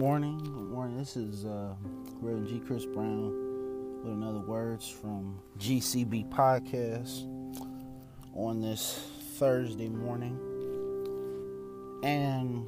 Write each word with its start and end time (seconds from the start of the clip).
Morning. 0.00 0.38
Good 0.38 0.70
morning. 0.70 0.96
This 0.96 1.14
is 1.14 1.44
uh, 1.44 1.74
Reverend 2.22 2.48
G. 2.48 2.58
Chris 2.66 2.86
Brown 2.86 3.34
with 4.02 4.14
another 4.14 4.38
words 4.38 4.88
from 4.88 5.38
GCB 5.58 6.30
podcast 6.30 7.26
on 8.34 8.62
this 8.62 9.06
Thursday 9.34 9.90
morning, 9.90 10.38
and 12.02 12.66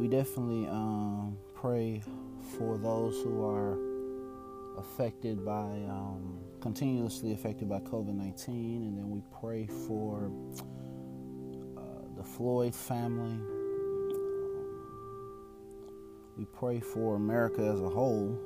we 0.00 0.08
definitely 0.08 0.66
um, 0.66 1.38
pray 1.54 2.02
for 2.58 2.76
those 2.76 3.22
who 3.22 3.46
are 3.46 3.78
affected 4.80 5.44
by 5.44 5.70
um, 5.88 6.40
continuously 6.60 7.32
affected 7.32 7.68
by 7.68 7.78
COVID 7.78 8.16
nineteen, 8.16 8.82
and 8.82 8.98
then 8.98 9.10
we 9.10 9.22
pray 9.40 9.68
for 9.86 10.32
uh, 11.76 11.80
the 12.16 12.24
Floyd 12.24 12.74
family 12.74 13.57
we 16.38 16.44
pray 16.44 16.78
for 16.78 17.16
America 17.16 17.62
as 17.62 17.80
a 17.80 17.88
whole. 17.88 18.38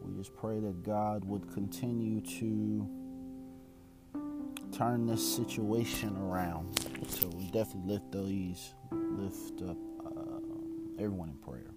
We 0.00 0.16
just 0.16 0.34
pray 0.34 0.58
that 0.58 0.82
God 0.82 1.22
would 1.26 1.52
continue 1.52 2.22
to 2.22 2.88
turn 4.72 5.06
this 5.06 5.36
situation 5.36 6.16
around. 6.16 6.78
So 7.08 7.28
we 7.28 7.50
definitely 7.50 7.92
lift 7.92 8.12
these, 8.12 8.74
lift 8.90 9.62
up 9.68 9.76
uh, 10.06 10.40
everyone 10.98 11.28
in 11.28 11.36
prayer. 11.36 11.70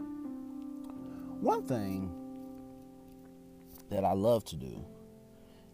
One 1.41 1.65
thing 1.67 2.13
that 3.89 4.05
I 4.05 4.13
love 4.13 4.45
to 4.45 4.55
do 4.55 4.85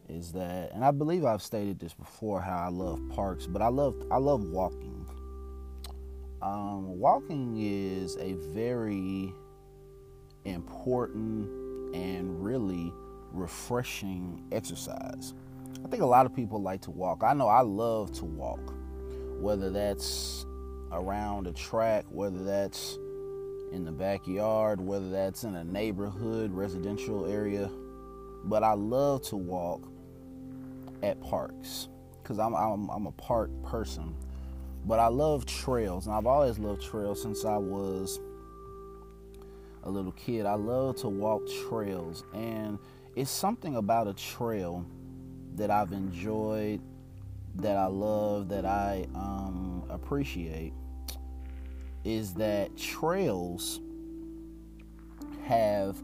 is 0.09 0.31
that, 0.31 0.71
and 0.73 0.83
I 0.83 0.89
believe 0.89 1.25
I've 1.25 1.43
stated 1.43 1.79
this 1.79 1.93
before, 1.93 2.41
how 2.41 2.57
I 2.57 2.69
love 2.69 3.01
parks, 3.09 3.45
but 3.45 3.61
I 3.61 3.67
love 3.67 3.95
I 4.09 4.17
love 4.17 4.41
walking. 4.43 4.94
Um, 6.45 6.99
walking 6.99 7.57
is 7.59 8.17
a 8.17 8.33
very 8.33 9.33
important 10.43 11.49
and 11.95 12.43
really 12.43 12.93
refreshing 13.31 14.43
exercise. 14.51 15.33
I 15.83 15.87
think 15.87 16.03
a 16.03 16.05
lot 16.05 16.27
of 16.27 16.35
people 16.35 16.61
like 16.61 16.81
to 16.81 16.91
walk. 16.91 17.23
I 17.23 17.33
know 17.33 17.47
I 17.47 17.61
love 17.61 18.11
to 18.19 18.25
walk, 18.25 18.75
whether 19.39 19.71
that's 19.71 20.45
around 20.91 21.47
a 21.47 21.51
track, 21.51 22.05
whether 22.09 22.43
that's 22.43 22.99
in 23.71 23.83
the 23.83 23.91
backyard, 23.91 24.79
whether 24.79 25.09
that's 25.09 25.45
in 25.45 25.55
a 25.55 25.63
neighborhood, 25.63 26.51
residential 26.51 27.25
area. 27.25 27.71
But 28.43 28.61
I 28.61 28.73
love 28.73 29.23
to 29.29 29.35
walk 29.35 29.87
at 31.01 31.19
parks 31.21 31.89
because 32.21 32.37
I'm, 32.37 32.53
I'm, 32.53 32.87
I'm 32.91 33.07
a 33.07 33.11
park 33.13 33.49
person. 33.63 34.13
But 34.85 34.99
I 34.99 35.07
love 35.07 35.45
trails, 35.47 36.05
and 36.05 36.15
I've 36.15 36.27
always 36.27 36.59
loved 36.59 36.81
trails 36.81 37.21
since 37.21 37.43
I 37.43 37.57
was 37.57 38.19
a 39.83 39.89
little 39.89 40.11
kid. 40.11 40.45
I 40.45 40.53
love 40.53 40.97
to 40.97 41.09
walk 41.09 41.41
trails, 41.67 42.23
and 42.33 42.77
it's 43.15 43.31
something 43.31 43.77
about 43.77 44.07
a 44.07 44.13
trail 44.13 44.85
that 45.55 45.71
I've 45.71 45.91
enjoyed, 45.91 46.81
that 47.55 47.77
I 47.77 47.87
love, 47.87 48.49
that 48.49 48.65
I 48.65 49.07
um, 49.15 49.83
appreciate, 49.89 50.73
is 52.03 52.35
that 52.35 52.77
trails 52.77 53.79
have 55.45 56.03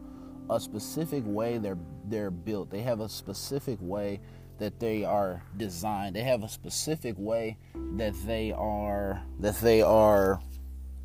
a 0.50 0.58
specific 0.58 1.22
way 1.24 1.58
they're 1.58 1.78
they're 2.08 2.30
built. 2.30 2.70
They 2.70 2.82
have 2.82 3.00
a 3.00 3.08
specific 3.08 3.78
way 3.80 4.20
that 4.58 4.78
they 4.78 5.04
are 5.04 5.42
designed. 5.56 6.16
They 6.16 6.22
have 6.22 6.42
a 6.42 6.48
specific 6.48 7.14
way 7.18 7.58
that 7.96 8.14
they 8.26 8.52
are 8.52 9.22
that 9.40 9.56
they 9.60 9.82
are 9.82 10.40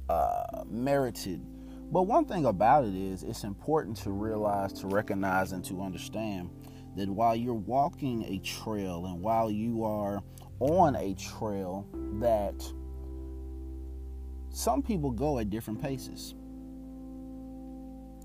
uh, 0.09 0.63
merited. 0.69 1.41
But 1.91 2.03
one 2.03 2.25
thing 2.25 2.46
about 2.46 2.84
it 2.84 2.96
is, 2.96 3.24
it's 3.24 3.44
important 3.44 3.97
to 3.97 4.12
realize, 4.12 4.74
to 4.74 4.88
recognize, 4.88 5.53
and 5.53 5.63
to 5.66 5.81
understand 5.81 6.50
that 6.97 7.09
while 7.09 7.35
you're 7.35 7.53
walking 7.53 8.25
a 8.25 8.40
trail 8.40 9.06
and 9.06 9.22
while 9.22 9.50
you 9.50 9.85
are 9.85 10.22
on 10.59 10.96
a 10.96 11.14
trail, 11.14 11.88
that 12.19 12.62
some 14.50 14.81
people 14.81 15.12
go 15.12 15.40
at 15.40 15.50
different 15.50 15.81
paces. 15.81 16.35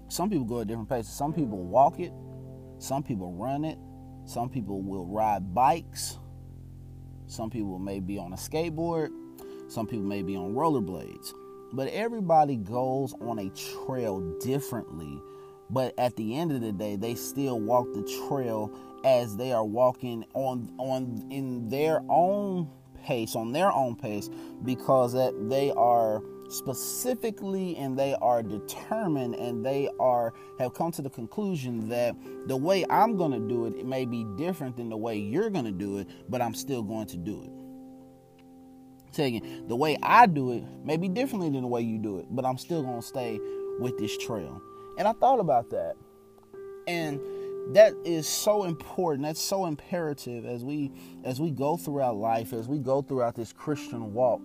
Some 0.09 0.29
people 0.29 0.45
go 0.45 0.61
at 0.61 0.67
different 0.67 0.89
paces. 0.89 1.13
Some 1.13 1.33
people 1.33 1.59
walk 1.59 2.01
it, 2.01 2.13
some 2.79 3.03
people 3.03 3.33
run 3.33 3.65
it, 3.65 3.79
some 4.25 4.49
people 4.49 4.81
will 4.81 5.07
ride 5.07 5.55
bikes. 5.55 6.19
Some 7.27 7.51
people 7.51 7.79
may 7.79 8.01
be 8.01 8.19
on 8.19 8.33
a 8.33 8.37
skateboard. 8.37 9.11
Some 9.69 9.87
people 9.87 10.05
may 10.05 10.23
be 10.23 10.37
on 10.37 10.55
rollerblades. 10.55 11.33
But 11.73 11.89
everybody 11.89 12.57
goes 12.57 13.15
on 13.21 13.39
a 13.39 13.51
trail 13.51 14.21
differently. 14.41 15.19
But 15.71 15.95
at 15.99 16.17
the 16.17 16.37
end 16.37 16.53
of 16.53 16.61
the 16.61 16.73
day, 16.73 16.97
they 16.97 17.15
still 17.15 17.59
walk 17.59 17.87
the 17.95 18.03
trail 18.29 18.71
as 19.05 19.37
they 19.37 19.53
are 19.53 19.65
walking 19.65 20.25
on 20.35 20.73
on 20.79 21.27
in 21.31 21.69
their 21.69 22.03
own 22.09 22.71
pace, 23.03 23.35
on 23.35 23.53
their 23.53 23.73
own 23.73 23.97
pace, 23.97 24.29
because 24.65 25.15
that 25.15 25.49
they 25.49 25.71
are 25.73 26.23
specifically 26.53 27.77
and 27.77 27.99
they 27.99 28.15
are 28.21 28.43
determined 28.43 29.35
and 29.35 29.65
they 29.65 29.89
are 29.99 30.35
have 30.59 30.75
come 30.75 30.93
to 30.93 31.03
the 31.03 31.11
conclusion 31.11 31.89
that 31.89 32.15
the 32.47 32.57
way 32.57 32.85
I'm 32.91 33.17
going 33.17 33.33
to 33.33 33.41
do 33.41 33.67
it, 33.67 33.75
it 33.75 33.87
may 33.87 34.05
be 34.05 34.25
different 34.37 34.77
than 34.77 34.89
the 34.89 34.97
way 34.97 35.17
you're 35.17 35.51
going 35.51 35.65
to 35.65 35.73
do 35.73 35.99
it, 35.99 36.09
but 36.29 36.43
I'm 36.43 36.55
still 36.55 36.83
going 36.83 37.07
to 37.07 37.17
do 37.17 37.43
it. 37.43 37.51
Saying 39.15 39.65
the 39.69 39.77
way 39.77 39.99
I 40.03 40.27
do 40.27 40.53
it 40.53 40.65
may 40.85 40.97
be 40.97 41.09
differently 41.09 41.51
than 41.51 41.63
the 41.63 41.69
way 41.69 41.83
you 41.83 41.99
do 41.99 42.19
it, 42.19 42.27
but 42.31 42.45
I'm 42.45 42.59
still 42.59 42.83
going 42.83 43.01
to 43.01 43.07
stay 43.07 43.39
with 43.79 43.99
this 43.99 44.17
trail. 44.17 44.61
And 44.99 45.09
I 45.09 45.13
thought 45.13 45.41
about 45.41 45.71
that. 45.71 45.97
And 46.87 47.21
that 47.69 47.95
is 48.05 48.27
so 48.27 48.65
important 48.65 49.25
that's 49.25 49.41
so 49.41 49.67
imperative 49.67 50.45
as 50.45 50.65
we 50.65 50.91
as 51.25 51.41
we 51.41 51.51
go 51.51 51.77
throughout 51.77 52.17
life 52.17 52.53
as 52.53 52.69
we 52.69 52.79
go 52.79 53.03
throughout 53.03 53.35
this 53.35 53.53
christian 53.53 54.13
walk 54.13 54.41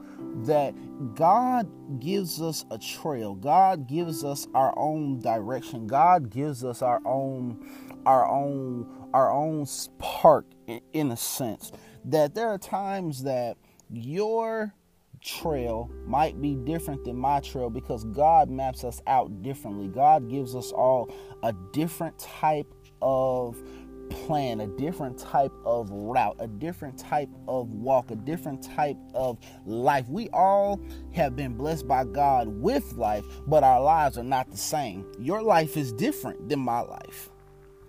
that 0.45 0.73
god 1.15 1.67
gives 1.99 2.41
us 2.41 2.65
a 2.71 2.77
trail. 2.77 3.35
God 3.35 3.87
gives 3.87 4.23
us 4.23 4.47
our 4.53 4.77
own 4.77 5.19
direction. 5.19 5.87
God 5.87 6.29
gives 6.29 6.63
us 6.63 6.81
our 6.81 7.01
own 7.05 7.65
our 8.05 8.27
own 8.27 8.87
our 9.13 9.31
own 9.31 9.65
park 9.97 10.45
in 10.93 11.11
a 11.11 11.17
sense. 11.17 11.71
That 12.05 12.35
there 12.35 12.49
are 12.49 12.57
times 12.57 13.23
that 13.23 13.57
your 13.89 14.73
trail 15.21 15.89
might 16.05 16.39
be 16.41 16.55
different 16.55 17.03
than 17.03 17.15
my 17.15 17.39
trail 17.39 17.69
because 17.69 18.03
God 18.05 18.49
maps 18.49 18.83
us 18.83 19.01
out 19.07 19.41
differently. 19.41 19.87
God 19.87 20.29
gives 20.29 20.55
us 20.55 20.71
all 20.71 21.11
a 21.43 21.53
different 21.73 22.17
type 22.19 22.71
of 23.01 23.61
plan, 24.09 24.61
a 24.61 24.67
different 24.67 25.17
type 25.17 25.51
of 25.65 25.89
route, 25.91 26.35
a 26.39 26.47
different 26.47 26.97
type 26.97 27.29
of 27.47 27.69
walk, 27.69 28.11
a 28.11 28.15
different 28.15 28.63
type 28.63 28.97
of 29.13 29.37
life. 29.65 30.07
We 30.07 30.29
all 30.29 30.79
have 31.13 31.35
been 31.35 31.55
blessed 31.55 31.87
by 31.87 32.05
God 32.05 32.47
with 32.47 32.93
life, 32.93 33.25
but 33.47 33.63
our 33.63 33.81
lives 33.81 34.17
are 34.17 34.23
not 34.23 34.49
the 34.51 34.57
same. 34.57 35.05
Your 35.19 35.41
life 35.41 35.77
is 35.77 35.91
different 35.93 36.49
than 36.49 36.59
my 36.59 36.81
life. 36.81 37.29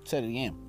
Say 0.04 0.18
it 0.18 0.24
again. 0.24 0.67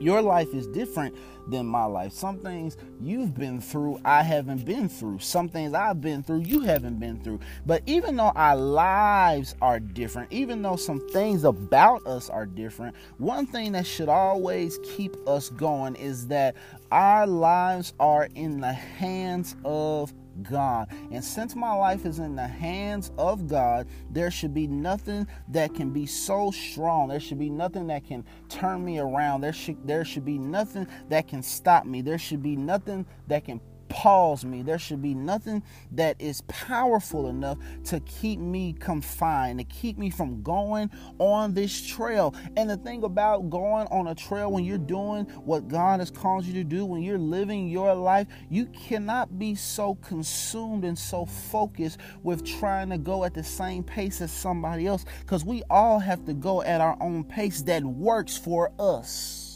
Your 0.00 0.22
life 0.22 0.54
is 0.54 0.66
different 0.66 1.14
than 1.50 1.66
my 1.66 1.84
life. 1.84 2.12
Some 2.12 2.38
things 2.38 2.76
you've 3.00 3.34
been 3.34 3.60
through, 3.60 4.00
I 4.04 4.22
haven't 4.22 4.64
been 4.64 4.88
through. 4.88 5.18
Some 5.18 5.48
things 5.48 5.74
I've 5.74 6.00
been 6.00 6.22
through, 6.22 6.40
you 6.40 6.60
haven't 6.60 6.98
been 6.98 7.20
through. 7.20 7.40
But 7.66 7.82
even 7.86 8.16
though 8.16 8.32
our 8.34 8.56
lives 8.56 9.54
are 9.60 9.80
different, 9.80 10.32
even 10.32 10.62
though 10.62 10.76
some 10.76 11.06
things 11.10 11.44
about 11.44 12.06
us 12.06 12.30
are 12.30 12.46
different, 12.46 12.96
one 13.18 13.46
thing 13.46 13.72
that 13.72 13.86
should 13.86 14.08
always 14.08 14.78
keep 14.82 15.16
us 15.28 15.50
going 15.50 15.96
is 15.96 16.26
that 16.28 16.56
our 16.90 17.26
lives 17.26 17.92
are 18.00 18.28
in 18.34 18.60
the 18.60 18.72
hands 18.72 19.56
of 19.64 20.12
God. 20.42 20.88
And 21.10 21.24
since 21.24 21.54
my 21.54 21.72
life 21.72 22.06
is 22.06 22.18
in 22.18 22.36
the 22.36 22.46
hands 22.46 23.10
of 23.18 23.46
God, 23.46 23.86
there 24.10 24.30
should 24.30 24.54
be 24.54 24.66
nothing 24.66 25.26
that 25.48 25.74
can 25.74 25.90
be 25.90 26.06
so 26.06 26.50
strong. 26.50 27.08
There 27.08 27.20
should 27.20 27.38
be 27.38 27.50
nothing 27.50 27.86
that 27.88 28.06
can 28.06 28.24
turn 28.48 28.84
me 28.84 28.98
around. 28.98 29.40
There 29.40 29.52
should 29.52 29.86
there 29.86 30.04
should 30.04 30.24
be 30.24 30.38
nothing 30.38 30.86
that 31.08 31.28
can 31.28 31.42
stop 31.42 31.86
me. 31.86 32.02
There 32.02 32.18
should 32.18 32.42
be 32.42 32.56
nothing 32.56 33.06
that 33.28 33.44
can 33.44 33.60
pause 33.90 34.44
me. 34.44 34.62
There 34.62 34.78
should 34.78 35.02
be 35.02 35.12
nothing 35.14 35.62
that 35.92 36.18
is 36.18 36.40
powerful 36.48 37.28
enough 37.28 37.58
to 37.84 38.00
keep 38.00 38.38
me 38.40 38.72
confined, 38.72 39.58
to 39.58 39.64
keep 39.64 39.98
me 39.98 40.08
from 40.08 40.42
going 40.42 40.90
on 41.18 41.52
this 41.52 41.86
trail. 41.86 42.34
And 42.56 42.70
the 42.70 42.78
thing 42.78 43.04
about 43.04 43.50
going 43.50 43.86
on 43.88 44.06
a 44.06 44.14
trail 44.14 44.50
when 44.50 44.64
you're 44.64 44.78
doing 44.78 45.26
what 45.44 45.68
God 45.68 46.00
has 46.00 46.10
called 46.10 46.46
you 46.46 46.54
to 46.54 46.64
do, 46.64 46.86
when 46.86 47.02
you're 47.02 47.18
living 47.18 47.68
your 47.68 47.94
life, 47.94 48.28
you 48.48 48.66
cannot 48.66 49.38
be 49.38 49.54
so 49.54 49.96
consumed 49.96 50.84
and 50.84 50.98
so 50.98 51.26
focused 51.26 51.98
with 52.22 52.46
trying 52.46 52.88
to 52.90 52.98
go 52.98 53.24
at 53.24 53.34
the 53.34 53.44
same 53.44 53.82
pace 53.82 54.20
as 54.22 54.30
somebody 54.32 54.86
else 54.86 55.04
because 55.20 55.44
we 55.44 55.62
all 55.68 55.98
have 55.98 56.24
to 56.24 56.32
go 56.32 56.62
at 56.62 56.80
our 56.80 56.96
own 57.00 57.24
pace 57.24 57.60
that 57.62 57.82
works 57.84 58.36
for 58.36 58.72
us. 58.78 59.49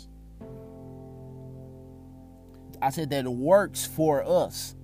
I 2.84 2.90
said 2.90 3.08
that 3.10 3.26
works 3.26 3.86
for 3.86 4.22
us. 4.22 4.75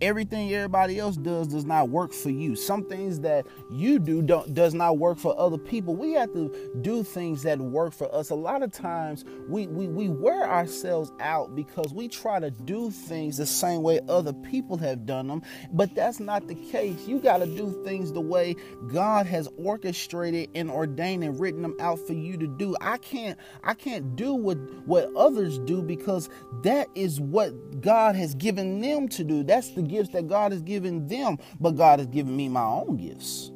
Everything 0.00 0.52
everybody 0.54 0.98
else 0.98 1.16
does 1.16 1.48
does 1.48 1.64
not 1.64 1.88
work 1.90 2.12
for 2.12 2.30
you. 2.30 2.56
Some 2.56 2.84
things 2.84 3.20
that 3.20 3.46
you 3.70 3.98
do 3.98 4.22
don't 4.22 4.54
does 4.54 4.74
not 4.74 4.98
work 4.98 5.18
for 5.18 5.38
other 5.38 5.58
people. 5.58 5.96
We 5.96 6.12
have 6.12 6.32
to 6.34 6.72
do 6.82 7.02
things 7.02 7.42
that 7.42 7.58
work 7.60 7.92
for 7.94 8.12
us. 8.14 8.30
A 8.30 8.34
lot 8.34 8.62
of 8.62 8.72
times 8.72 9.24
we 9.48 9.66
we, 9.68 9.88
we 9.88 10.08
wear 10.08 10.48
ourselves 10.48 11.12
out 11.20 11.54
because 11.54 11.92
we 11.92 12.08
try 12.08 12.40
to 12.40 12.50
do 12.50 12.90
things 12.90 13.38
the 13.38 13.46
same 13.46 13.82
way 13.82 14.00
other 14.08 14.32
people 14.32 14.76
have 14.78 15.06
done 15.06 15.28
them. 15.28 15.42
But 15.72 15.94
that's 15.94 16.20
not 16.20 16.46
the 16.48 16.54
case. 16.54 17.06
You 17.06 17.18
got 17.20 17.38
to 17.38 17.46
do 17.46 17.82
things 17.84 18.12
the 18.12 18.20
way 18.20 18.56
god 18.88 19.26
has 19.26 19.48
orchestrated 19.58 20.50
and 20.54 20.70
ordained 20.70 21.24
and 21.24 21.38
written 21.40 21.62
them 21.62 21.76
out 21.80 21.98
for 22.06 22.12
you 22.14 22.36
to 22.38 22.46
do. 22.46 22.76
I 22.80 22.98
can't 22.98 23.38
i 23.64 23.74
can't 23.74 24.16
do 24.16 24.34
what 24.34 24.58
what 24.86 25.10
others 25.16 25.58
do 25.60 25.82
because 25.82 26.28
that 26.62 26.88
is 26.94 27.20
what 27.20 27.80
god 27.80 28.16
has 28.16 28.34
given 28.34 28.80
them 28.80 29.08
to 29.08 29.24
do. 29.24 29.42
That's 29.42 29.70
the 29.70 29.82
gifts 29.88 30.10
that 30.10 30.28
God 30.28 30.52
has 30.52 30.62
given 30.62 31.08
them, 31.08 31.38
but 31.60 31.72
God 31.72 31.98
has 31.98 32.08
given 32.08 32.36
me 32.36 32.48
my 32.48 32.64
own 32.64 32.96
gifts. 32.96 33.50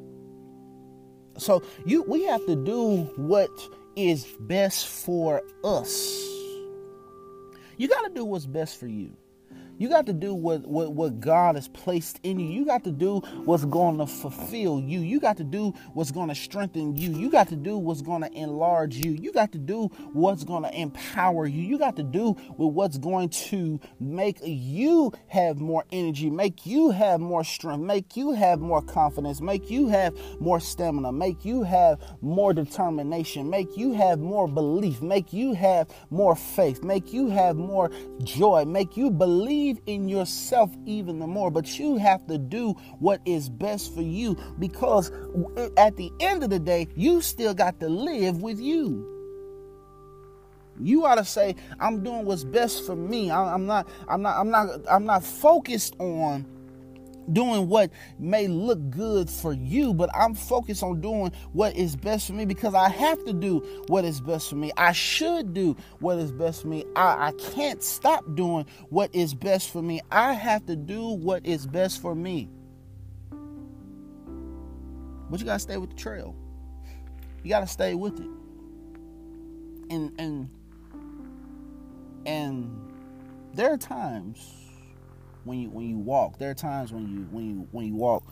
So 1.38 1.62
you 1.86 2.02
we 2.02 2.24
have 2.24 2.44
to 2.46 2.56
do 2.56 3.04
what 3.16 3.50
is 3.96 4.26
best 4.40 4.86
for 4.86 5.42
us. 5.64 6.22
You 7.76 7.88
got 7.88 8.02
to 8.02 8.10
do 8.10 8.24
what's 8.24 8.46
best 8.46 8.78
for 8.78 8.86
you. 8.86 9.16
You 9.82 9.88
got 9.88 10.06
to 10.06 10.12
do 10.12 10.32
what, 10.32 10.64
what, 10.64 10.92
what 10.92 11.18
God 11.18 11.56
has 11.56 11.66
placed 11.66 12.20
in 12.22 12.38
you. 12.38 12.48
You 12.48 12.64
got 12.64 12.84
to 12.84 12.92
do 12.92 13.18
what's 13.46 13.64
going 13.64 13.98
to 13.98 14.06
fulfill 14.06 14.78
you. 14.78 15.00
You 15.00 15.18
got 15.18 15.38
to 15.38 15.42
do 15.42 15.74
what's 15.92 16.12
going 16.12 16.28
to 16.28 16.36
strengthen 16.36 16.96
you. 16.96 17.10
You 17.10 17.28
got 17.28 17.48
to 17.48 17.56
do 17.56 17.76
what's 17.76 18.00
going 18.00 18.22
to 18.22 18.32
enlarge 18.32 18.94
you. 18.94 19.10
You 19.10 19.32
got 19.32 19.50
to 19.50 19.58
do 19.58 19.88
what's 20.12 20.44
going 20.44 20.62
to 20.62 20.72
empower 20.72 21.48
you. 21.48 21.62
You 21.62 21.78
got 21.78 21.96
to 21.96 22.04
do 22.04 22.36
with 22.56 22.72
what's 22.72 22.96
going 22.96 23.30
to 23.30 23.80
make 23.98 24.38
you 24.44 25.12
have 25.26 25.58
more 25.58 25.84
energy, 25.90 26.30
make 26.30 26.64
you 26.64 26.90
have 26.90 27.18
more 27.18 27.42
strength, 27.42 27.82
make 27.82 28.16
you 28.16 28.30
have 28.34 28.60
more 28.60 28.82
confidence, 28.82 29.40
make 29.40 29.68
you 29.68 29.88
have 29.88 30.16
more 30.38 30.60
stamina, 30.60 31.10
make 31.10 31.44
you 31.44 31.64
have 31.64 31.98
more 32.20 32.54
determination, 32.54 33.50
make 33.50 33.76
you 33.76 33.94
have 33.94 34.20
more 34.20 34.46
belief, 34.46 35.02
make 35.02 35.32
you 35.32 35.54
have 35.54 35.92
more 36.10 36.36
faith, 36.36 36.84
make 36.84 37.12
you 37.12 37.30
have 37.30 37.56
more 37.56 37.90
joy, 38.22 38.64
make 38.64 38.96
you 38.96 39.10
believe 39.10 39.71
believe 39.72 39.82
in 39.86 40.08
yourself 40.08 40.70
even 40.86 41.18
the 41.18 41.26
more, 41.26 41.50
but 41.50 41.78
you 41.78 41.96
have 41.96 42.26
to 42.26 42.38
do 42.38 42.72
what 42.98 43.20
is 43.24 43.48
best 43.48 43.94
for 43.94 44.02
you 44.02 44.36
because 44.58 45.10
at 45.76 45.96
the 45.96 46.10
end 46.20 46.42
of 46.42 46.50
the 46.50 46.58
day, 46.58 46.88
you 46.96 47.20
still 47.20 47.54
got 47.54 47.80
to 47.80 47.88
live 47.88 48.42
with 48.42 48.60
you. 48.60 49.08
You 50.80 51.04
ought 51.04 51.16
to 51.16 51.24
say, 51.24 51.54
"I'm 51.78 52.02
doing 52.02 52.24
what's 52.24 52.44
best 52.44 52.86
for 52.86 52.96
me. 52.96 53.30
I'm 53.30 53.66
not. 53.66 53.86
I'm 54.08 54.22
not. 54.22 54.36
I'm 54.38 54.50
not. 54.50 54.68
I'm 54.90 55.04
not 55.04 55.22
focused 55.22 55.94
on." 55.98 56.46
Doing 57.32 57.68
what 57.68 57.90
may 58.18 58.46
look 58.46 58.90
good 58.90 59.28
for 59.28 59.52
you, 59.52 59.94
but 59.94 60.10
I'm 60.14 60.34
focused 60.34 60.82
on 60.82 61.00
doing 61.00 61.32
what 61.52 61.76
is 61.76 61.96
best 61.96 62.26
for 62.26 62.32
me 62.32 62.44
because 62.44 62.74
I 62.74 62.88
have 62.88 63.24
to 63.24 63.32
do 63.32 63.60
what 63.88 64.04
is 64.04 64.20
best 64.20 64.50
for 64.50 64.56
me. 64.56 64.72
I 64.76 64.92
should 64.92 65.54
do 65.54 65.76
what 66.00 66.18
is 66.18 66.32
best 66.32 66.62
for 66.62 66.68
me. 66.68 66.84
I, 66.96 67.28
I 67.28 67.32
can't 67.32 67.82
stop 67.82 68.24
doing 68.34 68.66
what 68.90 69.14
is 69.14 69.34
best 69.34 69.70
for 69.70 69.82
me. 69.82 70.00
I 70.10 70.32
have 70.34 70.66
to 70.66 70.76
do 70.76 71.08
what 71.08 71.46
is 71.46 71.66
best 71.66 72.00
for 72.00 72.14
me. 72.14 72.48
But 75.30 75.40
you 75.40 75.46
gotta 75.46 75.58
stay 75.58 75.78
with 75.78 75.90
the 75.90 75.96
trail. 75.96 76.36
You 77.42 77.48
gotta 77.48 77.66
stay 77.66 77.94
with 77.94 78.20
it. 78.20 78.28
And 79.90 80.12
and 80.18 80.50
and 82.26 82.70
there 83.54 83.72
are 83.72 83.78
times 83.78 84.61
when 85.44 85.60
you 85.60 85.70
when 85.70 85.88
you 85.88 85.98
walk. 85.98 86.38
There 86.38 86.50
are 86.50 86.54
times 86.54 86.92
when 86.92 87.08
you 87.08 87.26
when 87.30 87.48
you 87.48 87.68
when 87.72 87.86
you 87.86 87.94
walk. 87.94 88.24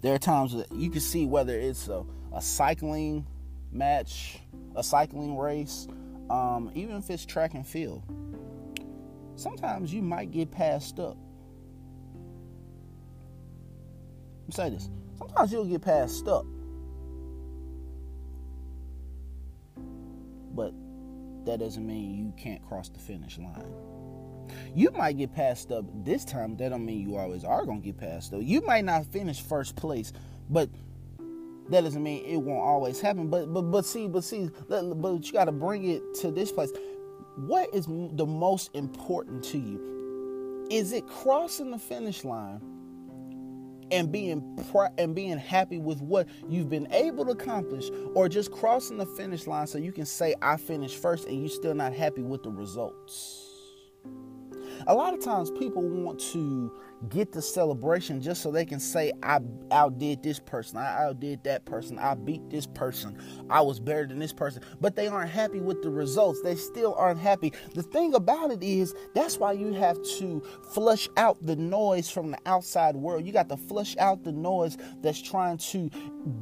There 0.00 0.14
are 0.14 0.18
times 0.18 0.54
that 0.54 0.70
you 0.72 0.90
can 0.90 1.00
see 1.00 1.26
whether 1.26 1.56
it's 1.56 1.88
a, 1.88 2.04
a 2.34 2.42
cycling 2.42 3.26
match, 3.70 4.38
a 4.74 4.82
cycling 4.82 5.38
race, 5.38 5.86
um, 6.28 6.72
even 6.74 6.96
if 6.96 7.08
it's 7.08 7.24
track 7.24 7.54
and 7.54 7.66
field. 7.66 8.02
Sometimes 9.36 9.94
you 9.94 10.02
might 10.02 10.30
get 10.30 10.50
passed 10.50 10.98
up. 10.98 11.16
Let 14.40 14.48
me 14.48 14.52
say 14.52 14.70
this. 14.70 14.90
Sometimes 15.18 15.52
you'll 15.52 15.64
get 15.64 15.82
passed 15.82 16.26
up. 16.26 16.44
But 20.54 20.74
that 21.46 21.58
doesn't 21.60 21.86
mean 21.86 22.14
you 22.14 22.32
can't 22.36 22.62
cross 22.66 22.88
the 22.88 22.98
finish 22.98 23.38
line. 23.38 23.91
You 24.74 24.90
might 24.92 25.18
get 25.18 25.34
passed 25.34 25.72
up 25.72 25.84
this 26.04 26.24
time. 26.24 26.56
That 26.56 26.70
don't 26.70 26.84
mean 26.84 27.00
you 27.00 27.16
always 27.16 27.44
are 27.44 27.64
gonna 27.64 27.80
get 27.80 27.98
passed 27.98 28.32
up. 28.32 28.40
You 28.42 28.60
might 28.62 28.84
not 28.84 29.06
finish 29.06 29.40
first 29.40 29.76
place, 29.76 30.12
but 30.50 30.68
that 31.70 31.82
doesn't 31.82 32.02
mean 32.02 32.24
it 32.24 32.36
won't 32.36 32.60
always 32.60 33.00
happen. 33.00 33.28
But 33.28 33.52
but 33.52 33.62
but 33.62 33.84
see, 33.84 34.08
but 34.08 34.24
see, 34.24 34.50
but 34.68 35.26
you 35.26 35.32
got 35.32 35.46
to 35.46 35.52
bring 35.52 35.88
it 35.88 36.02
to 36.20 36.30
this 36.30 36.52
place. 36.52 36.72
What 37.36 37.74
is 37.74 37.86
the 37.86 38.26
most 38.26 38.74
important 38.74 39.44
to 39.44 39.58
you? 39.58 40.66
Is 40.70 40.92
it 40.92 41.06
crossing 41.06 41.70
the 41.70 41.78
finish 41.78 42.24
line 42.24 42.60
and 43.90 44.10
being 44.10 44.58
pr- 44.70 44.92
and 44.98 45.14
being 45.14 45.38
happy 45.38 45.78
with 45.78 46.00
what 46.00 46.26
you've 46.48 46.70
been 46.70 46.90
able 46.92 47.24
to 47.26 47.32
accomplish, 47.32 47.90
or 48.14 48.28
just 48.28 48.50
crossing 48.50 48.96
the 48.96 49.06
finish 49.06 49.46
line 49.46 49.66
so 49.66 49.78
you 49.78 49.92
can 49.92 50.06
say 50.06 50.34
I 50.42 50.56
finished 50.56 51.00
first 51.00 51.26
and 51.26 51.38
you're 51.38 51.48
still 51.48 51.74
not 51.74 51.92
happy 51.92 52.22
with 52.22 52.42
the 52.42 52.50
results? 52.50 53.51
A 54.86 54.94
lot 54.94 55.14
of 55.14 55.20
times 55.20 55.50
people 55.50 55.82
want 55.82 56.18
to 56.32 56.70
get 57.08 57.32
the 57.32 57.42
celebration 57.42 58.20
just 58.20 58.42
so 58.42 58.50
they 58.50 58.64
can 58.64 58.80
say, 58.80 59.12
I 59.22 59.40
outdid 59.70 60.22
this 60.22 60.38
person, 60.38 60.78
I 60.78 61.04
outdid 61.04 61.44
that 61.44 61.64
person, 61.64 61.98
I 61.98 62.14
beat 62.14 62.48
this 62.50 62.66
person, 62.66 63.18
I 63.50 63.60
was 63.60 63.80
better 63.80 64.06
than 64.06 64.18
this 64.18 64.32
person. 64.32 64.62
But 64.80 64.96
they 64.96 65.08
aren't 65.08 65.30
happy 65.30 65.60
with 65.60 65.82
the 65.82 65.90
results. 65.90 66.40
They 66.42 66.56
still 66.56 66.94
aren't 66.94 67.20
happy. 67.20 67.52
The 67.74 67.82
thing 67.82 68.14
about 68.14 68.50
it 68.50 68.62
is, 68.62 68.94
that's 69.14 69.38
why 69.38 69.52
you 69.52 69.72
have 69.74 70.00
to 70.18 70.42
flush 70.72 71.08
out 71.16 71.42
the 71.42 71.56
noise 71.56 72.10
from 72.10 72.30
the 72.30 72.38
outside 72.46 72.96
world. 72.96 73.26
You 73.26 73.32
got 73.32 73.48
to 73.48 73.56
flush 73.56 73.96
out 73.98 74.24
the 74.24 74.32
noise 74.32 74.76
that's 75.02 75.20
trying 75.20 75.58
to 75.58 75.90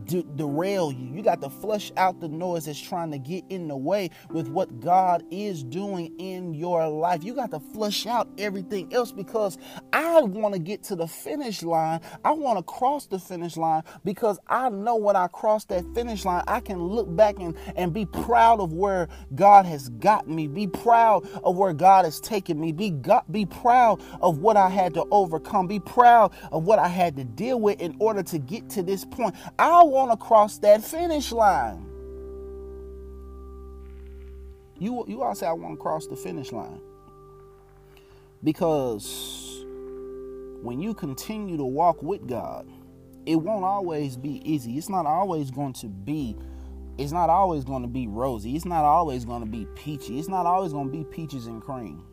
de- 0.05 0.23
derail 0.37 0.93
you. 0.93 1.15
You 1.15 1.23
got 1.23 1.41
to 1.43 1.51
flush 1.51 1.93
out 1.97 2.21
the 2.21 2.29
noise 2.29 2.67
that's 2.67 2.81
trying 2.81 3.11
to 3.13 3.19
get 3.19 3.45
in 3.49 3.69
the 3.69 3.77
way 3.77 4.11
with 4.31 4.49
what 4.49 4.81
God 4.81 5.23
is 5.31 5.63
doing 5.65 6.15
in 6.19 6.55
your 6.55 6.87
life. 6.89 7.25
You 7.25 7.35
got 7.35 7.51
to 7.53 7.61
flush 7.61 8.07
out 8.07 8.29
everything 8.39 8.93
else 8.93 9.13
because 9.13 9.59
I 9.93 10.21
want 10.23 10.50
want 10.51 10.65
to 10.65 10.69
get 10.69 10.83
to 10.83 10.97
the 10.97 11.07
finish 11.07 11.63
line. 11.63 12.01
I 12.25 12.33
want 12.33 12.59
to 12.59 12.63
cross 12.63 13.07
the 13.07 13.19
finish 13.21 13.57
line 13.57 13.85
because 14.05 14.39
I 14.49 14.69
know 14.69 14.97
when 14.97 15.15
I 15.15 15.29
cross 15.29 15.65
that 15.67 15.85
finish 15.95 16.25
line, 16.25 16.43
I 16.49 16.61
can 16.61 16.83
look 16.83 17.15
back 17.15 17.39
and, 17.39 17.57
and 17.77 17.93
be 17.93 18.05
proud 18.05 18.61
of 18.61 18.73
where 18.73 19.09
God 19.35 19.65
has 19.67 19.89
got 19.89 20.29
me, 20.29 20.49
be 20.49 20.67
proud 20.67 21.29
of 21.45 21.57
where 21.57 21.73
God 21.73 22.05
has 22.05 22.21
taken 22.21 22.61
me, 22.61 22.73
be, 22.73 22.91
God, 22.91 23.23
be 23.31 23.47
proud 23.47 24.03
of 24.21 24.39
what 24.39 24.57
I 24.57 24.69
had 24.69 24.95
to 24.95 25.05
overcome, 25.13 25.69
be 25.69 25.79
proud 25.79 26.33
of 26.51 26.65
what 26.65 26.81
I 26.81 26.89
had 26.89 27.15
to 27.17 27.25
deal 27.25 27.61
with 27.61 27.81
in 27.81 27.95
order 28.01 28.25
to 28.25 28.39
get 28.39 28.69
to 28.71 28.83
this 28.83 29.05
point. 29.05 29.37
I 29.59 29.85
want 29.85 30.11
to 30.11 30.17
cross 30.17 30.59
that 30.59 30.83
finish 30.83 31.31
line. 31.31 31.87
You, 34.79 35.05
you 35.07 35.23
all 35.23 35.35
say, 35.35 35.47
I 35.47 35.53
want 35.53 35.75
to 35.75 35.81
cross 35.81 36.07
the 36.07 36.17
finish 36.17 36.51
line. 36.51 36.81
Because 38.43 39.50
when 40.63 40.81
you 40.81 40.95
continue 40.95 41.57
to 41.57 41.65
walk 41.65 42.03
with 42.03 42.27
God, 42.27 42.69
it 43.27 43.37
won't 43.37 43.65
always 43.65 44.17
be 44.17 44.41
easy. 44.51 44.77
It's 44.77 44.89
not 44.89 45.07
always 45.07 45.51
going 45.51 45.75
to 45.75 45.89
be 45.89 46.37
it's 46.99 47.13
not 47.13 47.31
always 47.31 47.65
going 47.65 47.81
to 47.81 47.89
be 47.89 48.07
rosy. 48.07 48.55
It's 48.55 48.67
not 48.67 48.85
always 48.85 49.25
going 49.25 49.43
to 49.43 49.49
be 49.49 49.67
peachy. 49.75 50.19
It's 50.19 50.29
not 50.29 50.45
always 50.45 50.73
going 50.73 50.91
to 50.91 50.93
be 50.93 51.05
peaches 51.05 51.47
and 51.47 51.63
cream. 51.63 52.05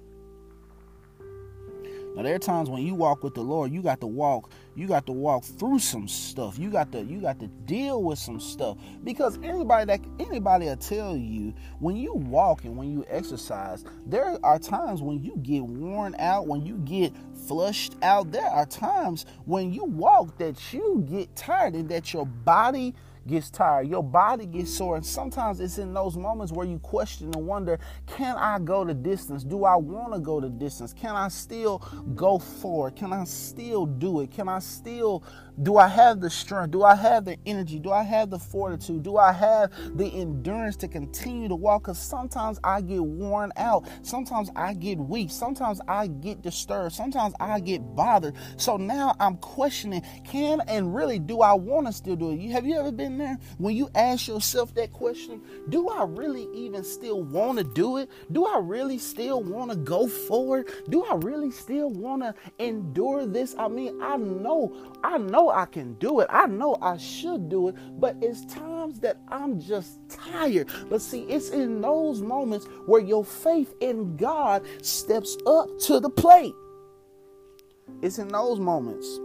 Now 2.16 2.24
there 2.24 2.34
are 2.36 2.40
times 2.40 2.70
when 2.70 2.84
you 2.84 2.96
walk 2.96 3.22
with 3.22 3.34
the 3.34 3.42
Lord, 3.42 3.72
you 3.72 3.82
got 3.82 4.00
to 4.00 4.08
walk, 4.08 4.50
you 4.78 4.86
got 4.86 5.08
to 5.08 5.12
walk 5.12 5.44
through 5.44 5.80
some 5.80 6.08
stuff. 6.08 6.60
You 6.60 6.70
got 6.70 6.92
to 6.92 7.04
you 7.04 7.20
got 7.20 7.40
to 7.40 7.48
deal 7.48 8.04
with 8.04 8.20
some 8.20 8.40
stuff 8.40 8.78
because 9.04 9.40
anybody 9.42 9.86
that 9.86 10.02
anybody 10.20 10.68
will 10.68 10.78
tell 10.78 11.18
you 11.18 11.56
when 11.80 11.98
you 11.98 12.14
walk 12.14 12.64
and 12.64 12.78
when 12.78 12.92
you 12.92 13.04
exercise, 13.10 13.84
there 14.06 14.38
are 14.44 14.60
times 14.60 15.02
when 15.02 15.24
you 15.24 15.36
get 15.38 15.64
worn 15.64 16.16
out, 16.20 16.46
when 16.46 16.64
you 16.64 16.78
get 16.78 17.12
flushed 17.48 17.96
out. 18.04 18.32
There 18.32 18.46
are 18.46 18.68
times 18.68 19.26
when 19.46 19.74
you 19.74 19.84
walk 19.84 20.38
that 20.38 20.72
you 20.72 21.04
get 21.10 21.36
tired 21.36 21.74
and 21.74 21.90
that 21.90 22.14
your 22.14 22.28
body 22.28 22.94
gets 23.28 23.50
tired, 23.50 23.88
your 23.88 24.04
body 24.04 24.46
gets 24.46 24.74
sore, 24.74 24.96
and 24.96 25.06
sometimes 25.06 25.60
it's 25.60 25.78
in 25.78 25.94
those 25.94 26.18
moments 26.18 26.52
where 26.52 26.66
you 26.66 26.80
question 26.80 27.28
and 27.34 27.46
wonder, 27.46 27.80
can 28.06 28.36
I 28.38 28.60
go 28.60 28.86
the 28.86 28.94
distance? 28.94 29.44
Do 29.44 29.66
I 29.66 29.76
want 29.76 30.14
to 30.14 30.20
go 30.20 30.40
the 30.40 30.50
distance? 30.50 30.94
Can 30.94 31.16
I 31.16 31.28
still 31.28 31.80
go 32.16 32.40
forward? 32.40 32.96
Can 32.96 33.14
I 33.14 33.26
still 33.26 33.86
do 33.86 34.22
it? 34.22 34.32
Can 34.32 34.50
I 34.50 34.60
still 34.60 35.24
do 35.64 35.78
I 35.78 35.88
have 35.88 36.22
the 36.22 36.30
strength? 36.30 36.72
Do 36.72 36.84
I 36.84 36.96
have 36.96 37.26
the 37.26 37.38
energy? 37.48 37.80
Do 37.80 37.92
I 37.92 38.04
have 38.04 38.30
the 38.30 38.38
fortitude? 38.38 39.02
Do 39.02 39.18
I 39.18 39.32
have 39.32 39.72
the 39.98 40.06
endurance 40.06 40.76
to 40.78 40.88
continue 40.88 41.48
to 41.48 41.56
walk? 41.56 41.84
Because 41.84 41.98
sometimes 41.98 42.60
I 42.64 42.82
get 42.82 43.02
worn 43.02 43.52
out. 43.58 43.88
Sometimes 44.04 44.52
I 44.56 44.76
get 44.76 45.00
weak. 45.00 45.32
Sometimes 45.32 45.82
I 45.88 46.08
get 46.08 46.44
disturbed. 46.44 46.94
Sometimes 46.94 47.34
I 47.40 47.60
get 47.60 47.80
bothered. 47.96 48.36
So 48.58 48.78
now 48.78 49.16
I'm 49.20 49.38
questioning 49.38 50.04
can 50.24 50.62
and 50.68 50.94
really 50.94 51.18
do 51.18 51.42
I 51.42 51.54
want 51.54 51.88
to 51.88 51.94
still 51.94 52.16
do 52.16 52.32
it? 52.32 52.52
Have 52.52 52.66
you 52.68 52.78
ever 52.78 52.92
been 52.92 53.17
When 53.58 53.76
you 53.76 53.90
ask 53.96 54.28
yourself 54.28 54.74
that 54.76 54.92
question, 54.92 55.42
do 55.70 55.90
I 55.90 56.04
really 56.04 56.48
even 56.54 56.84
still 56.84 57.24
want 57.24 57.58
to 57.58 57.64
do 57.64 57.98
it? 57.98 58.10
Do 58.32 58.46
I 58.46 58.60
really 58.60 58.98
still 58.98 59.42
want 59.42 59.72
to 59.72 59.78
go 59.78 60.08
forward? 60.08 60.70
Do 60.90 61.04
I 61.04 61.16
really 61.16 61.52
still 61.52 61.90
want 61.90 62.24
to 62.24 62.34
endure 62.60 63.26
this? 63.26 63.56
I 63.58 63.68
mean, 63.68 64.02
I 64.02 64.18
know, 64.18 64.74
I 65.04 65.18
know 65.18 65.50
I 65.50 65.66
can 65.66 65.94
do 65.96 66.20
it. 66.20 66.28
I 66.30 66.48
know 66.48 66.78
I 66.82 66.98
should 66.98 67.50
do 67.50 67.70
it, 67.70 67.76
but 68.00 68.16
it's 68.22 68.46
times 68.46 69.00
that 69.02 69.18
I'm 69.28 69.60
just 69.60 70.00
tired. 70.10 70.70
But 70.90 71.02
see, 71.02 71.22
it's 71.24 71.50
in 71.50 71.82
those 71.82 72.22
moments 72.22 72.68
where 72.86 73.02
your 73.02 73.26
faith 73.26 73.74
in 73.82 74.16
God 74.18 74.66
steps 74.82 75.38
up 75.46 75.68
to 75.80 76.00
the 76.00 76.10
plate. 76.10 76.54
It's 78.02 78.20
in 78.20 78.28
those 78.28 78.60
moments 78.60 79.20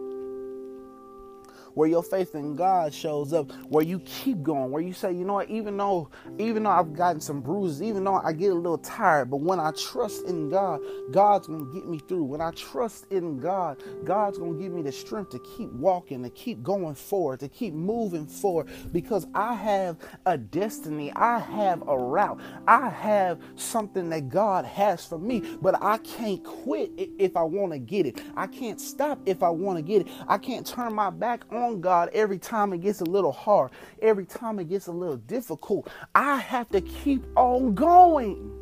where 1.75 1.89
your 1.89 2.03
faith 2.03 2.35
in 2.35 2.57
God 2.57 2.95
shows 2.95 3.33
up, 3.33 3.51
where 3.69 3.85
you 3.85 4.01
keep 4.01 4.43
going, 4.43 4.71
where 4.71 4.83
you 4.83 4.93
say, 4.93 5.13
you 5.13 5.25
know 5.25 5.35
what, 5.35 5.51
even 5.51 5.77
though, 5.77 6.11
even 6.39 6.65
though 6.65 6.71
I've 6.71 6.95
gotten 6.95 7.21
some 7.21 7.41
bruises, 7.41 7.83
even 7.83 8.05
though 8.05 8.17
I 8.17 8.33
get 8.33 8.53
a 8.53 8.55
little 8.55 8.79
tired, 8.79 9.31
but 9.31 9.39
when 9.41 9.61
I 9.61 9.73
trust 9.73 10.27
in 10.27 10.51
God, 10.51 10.81
God's 11.11 11.47
gonna 11.49 11.73
get 11.73 11.87
me 11.89 11.99
through. 11.99 12.25
When 12.25 12.41
I 12.41 12.51
trust 12.53 13.07
in 13.11 13.39
God, 13.39 13.83
God's 14.05 14.39
gonna 14.39 14.59
give 14.59 14.73
me 14.73 14.83
the 14.83 14.93
strength 14.93 15.31
to 15.31 15.39
keep 15.41 15.71
walking, 15.73 16.23
to 16.23 16.31
keep 16.31 16.63
going 16.63 16.95
forward, 16.95 17.41
to 17.41 17.49
keep 17.49 17.75
moving 17.75 18.27
forward, 18.27 18.69
because 18.93 19.27
I 19.35 19.55
have 19.55 19.97
a 20.27 20.39
destiny, 20.39 21.13
I 21.15 21.39
have 21.39 21.87
a 21.89 21.97
route, 21.99 22.41
I 22.67 22.89
have 22.91 23.41
something 23.57 24.11
that 24.11 24.29
God 24.29 24.65
has 24.65 25.05
for 25.07 25.19
me, 25.19 25.43
but 25.61 25.83
I 25.83 25.99
can't 25.99 26.43
quit 26.45 26.93
if 26.97 27.37
I 27.37 27.43
wanna 27.43 27.79
get 27.79 28.07
it. 28.07 28.21
I 28.37 28.47
can't 28.47 28.81
stop 28.81 29.21
if 29.27 29.43
I 29.43 29.51
wanna 29.51 29.83
get 29.83 30.03
it. 30.03 30.09
I 30.29 30.39
can't 30.39 30.67
turn 30.67 30.95
my 30.95 31.11
back 31.11 31.45
on 31.53 31.62
on 31.63 31.81
God 31.81 32.11
every 32.13 32.39
time 32.39 32.73
it 32.73 32.81
gets 32.81 33.01
a 33.01 33.05
little 33.05 33.33
hard, 33.33 33.71
every 34.01 34.27
time 34.27 34.59
it 34.59 34.69
gets 34.69 34.87
a 34.89 34.93
little 34.93 35.17
difficult. 35.17 35.89
I 36.15 36.37
have 36.39 36.69
to 36.71 36.81
keep 36.81 37.25
on 37.37 37.75
going. 37.75 38.59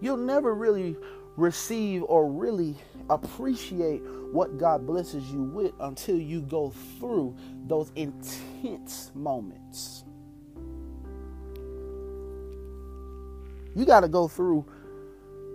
You'll 0.00 0.16
never 0.16 0.54
really 0.54 0.96
receive 1.36 2.02
or 2.04 2.30
really 2.30 2.76
appreciate 3.10 4.02
what 4.32 4.58
God 4.58 4.86
blesses 4.86 5.30
you 5.30 5.42
with 5.42 5.72
until 5.80 6.18
you 6.18 6.40
go 6.42 6.70
through 6.98 7.36
those 7.66 7.92
intense 7.96 9.10
moments. 9.14 10.04
You 13.74 13.84
got 13.84 14.00
to 14.00 14.08
go 14.08 14.28
through 14.28 14.66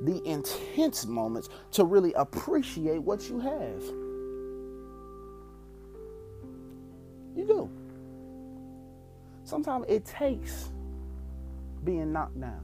the 0.02 0.22
intense 0.26 1.06
moments 1.06 1.50
to 1.72 1.84
really 1.84 2.14
appreciate 2.14 3.00
what 3.00 3.30
you 3.30 3.40
have. 3.40 4.07
You 7.38 7.46
do. 7.46 7.70
Sometimes 9.44 9.86
it 9.88 10.06
takes 10.06 10.72
being 11.84 12.12
knocked 12.12 12.40
down. 12.42 12.64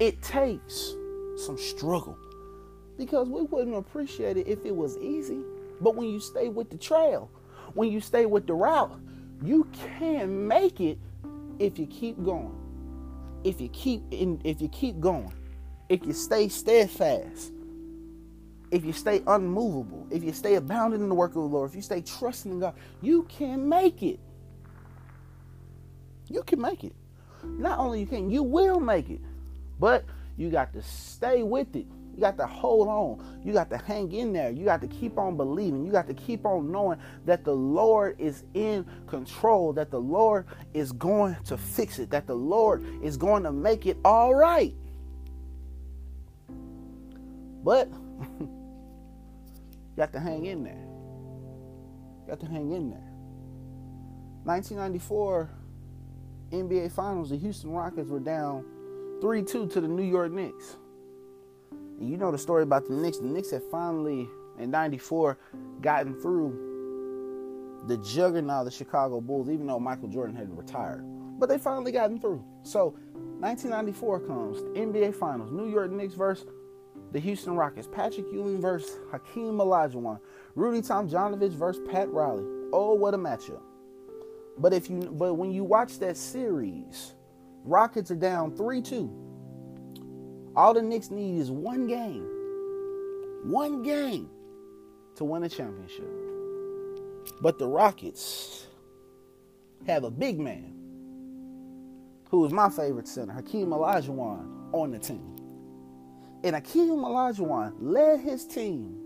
It 0.00 0.22
takes 0.22 0.94
some 1.36 1.58
struggle 1.58 2.16
because 2.96 3.28
we 3.28 3.42
wouldn't 3.42 3.76
appreciate 3.76 4.38
it 4.38 4.48
if 4.48 4.64
it 4.64 4.74
was 4.74 4.96
easy. 4.96 5.40
But 5.82 5.94
when 5.94 6.08
you 6.08 6.20
stay 6.20 6.48
with 6.48 6.70
the 6.70 6.78
trail, 6.78 7.30
when 7.74 7.92
you 7.92 8.00
stay 8.00 8.24
with 8.24 8.46
the 8.46 8.54
route, 8.54 8.98
you 9.44 9.68
can 9.98 10.48
make 10.48 10.80
it 10.80 10.98
if 11.58 11.78
you 11.78 11.86
keep 11.86 12.24
going. 12.24 12.54
If 13.44 13.60
you 13.60 13.68
keep 13.68 14.02
in, 14.10 14.40
if 14.42 14.62
you 14.62 14.68
keep 14.68 15.00
going, 15.00 15.32
if 15.90 16.04
you 16.06 16.14
stay 16.14 16.48
steadfast, 16.48 17.52
if 18.70 18.84
you 18.84 18.92
stay 18.92 19.22
unmovable, 19.26 20.06
if 20.10 20.22
you 20.22 20.32
stay 20.32 20.56
abounding 20.56 21.00
in 21.00 21.08
the 21.08 21.14
work 21.14 21.30
of 21.30 21.36
the 21.36 21.40
Lord, 21.40 21.70
if 21.70 21.76
you 21.76 21.82
stay 21.82 22.02
trusting 22.02 22.52
in 22.52 22.60
God, 22.60 22.74
you 23.00 23.22
can 23.24 23.68
make 23.68 24.02
it. 24.02 24.20
You 26.28 26.42
can 26.42 26.60
make 26.60 26.84
it. 26.84 26.94
Not 27.42 27.78
only 27.78 28.00
you 28.00 28.06
can, 28.06 28.30
you 28.30 28.42
will 28.42 28.80
make 28.80 29.08
it. 29.10 29.20
But 29.78 30.04
you 30.36 30.50
got 30.50 30.72
to 30.74 30.82
stay 30.82 31.42
with 31.42 31.74
it. 31.76 31.86
You 32.14 32.20
got 32.20 32.36
to 32.38 32.46
hold 32.46 32.88
on. 32.88 33.40
You 33.44 33.52
got 33.52 33.70
to 33.70 33.78
hang 33.78 34.12
in 34.12 34.32
there. 34.32 34.50
You 34.50 34.64
got 34.64 34.80
to 34.80 34.88
keep 34.88 35.18
on 35.18 35.36
believing. 35.36 35.86
You 35.86 35.92
got 35.92 36.08
to 36.08 36.14
keep 36.14 36.44
on 36.44 36.70
knowing 36.70 36.98
that 37.26 37.44
the 37.44 37.54
Lord 37.54 38.16
is 38.18 38.44
in 38.54 38.84
control, 39.06 39.72
that 39.74 39.90
the 39.90 40.00
Lord 40.00 40.46
is 40.74 40.92
going 40.92 41.36
to 41.44 41.56
fix 41.56 41.98
it, 42.00 42.10
that 42.10 42.26
the 42.26 42.34
Lord 42.34 42.84
is 43.02 43.16
going 43.16 43.44
to 43.44 43.52
make 43.52 43.86
it 43.86 43.96
all 44.04 44.34
right. 44.34 44.74
But 47.62 47.88
You 49.98 50.02
have 50.02 50.12
to 50.12 50.20
hang 50.20 50.46
in 50.46 50.62
there. 50.62 50.86
You 52.24 52.30
have 52.30 52.38
to 52.38 52.46
hang 52.46 52.70
in 52.70 52.90
there. 52.90 53.10
1994 54.44 55.50
NBA 56.52 56.92
Finals, 56.92 57.30
the 57.30 57.36
Houston 57.36 57.72
Rockets 57.72 58.08
were 58.08 58.20
down 58.20 58.64
3 59.20 59.42
2 59.42 59.66
to 59.66 59.80
the 59.80 59.88
New 59.88 60.04
York 60.04 60.30
Knicks. 60.30 60.76
And 61.72 62.08
you 62.08 62.16
know 62.16 62.30
the 62.30 62.38
story 62.38 62.62
about 62.62 62.86
the 62.86 62.94
Knicks. 62.94 63.18
The 63.18 63.26
Knicks 63.26 63.50
had 63.50 63.62
finally, 63.72 64.28
in 64.60 64.70
94, 64.70 65.36
gotten 65.80 66.14
through 66.14 67.82
the 67.88 67.96
juggernaut 67.96 68.60
of 68.60 68.64
the 68.66 68.70
Chicago 68.70 69.20
Bulls, 69.20 69.50
even 69.50 69.66
though 69.66 69.80
Michael 69.80 70.06
Jordan 70.06 70.36
had 70.36 70.56
retired. 70.56 71.02
But 71.40 71.48
they 71.48 71.58
finally 71.58 71.90
gotten 71.90 72.20
through. 72.20 72.44
So 72.62 72.90
1994 73.40 74.20
comes, 74.20 74.58
NBA 74.78 75.16
Finals, 75.16 75.50
New 75.50 75.68
York 75.68 75.90
Knicks 75.90 76.14
versus 76.14 76.46
the 77.12 77.18
Houston 77.20 77.56
Rockets, 77.56 77.88
Patrick 77.90 78.26
Ewing 78.32 78.60
versus 78.60 78.96
Hakeem 79.10 79.58
Olajuwon, 79.58 80.20
Rudy 80.54 80.80
Tomjanovich 80.80 81.52
versus 81.52 81.82
Pat 81.88 82.08
Riley. 82.10 82.44
Oh, 82.72 82.94
what 82.94 83.14
a 83.14 83.18
matchup! 83.18 83.62
But 84.58 84.72
if 84.72 84.90
you, 84.90 85.00
but 85.00 85.34
when 85.34 85.52
you 85.52 85.64
watch 85.64 85.98
that 86.00 86.16
series, 86.16 87.14
Rockets 87.64 88.10
are 88.10 88.16
down 88.16 88.56
three 88.56 88.82
two. 88.82 89.10
All 90.56 90.74
the 90.74 90.82
Knicks 90.82 91.10
need 91.10 91.38
is 91.38 91.50
one 91.50 91.86
game, 91.86 92.26
one 93.44 93.82
game 93.82 94.28
to 95.16 95.24
win 95.24 95.44
a 95.44 95.48
championship. 95.48 96.10
But 97.40 97.58
the 97.58 97.68
Rockets 97.68 98.66
have 99.86 100.04
a 100.04 100.10
big 100.10 100.40
man 100.40 100.74
who 102.30 102.44
is 102.44 102.52
my 102.52 102.68
favorite 102.68 103.08
center, 103.08 103.32
Hakeem 103.32 103.68
Olajuwon, 103.68 104.72
on 104.74 104.90
the 104.90 104.98
team. 104.98 105.37
And 106.44 106.54
Akeem 106.54 106.88
Olajuwon 106.88 107.74
led 107.80 108.20
his 108.20 108.46
team 108.46 108.96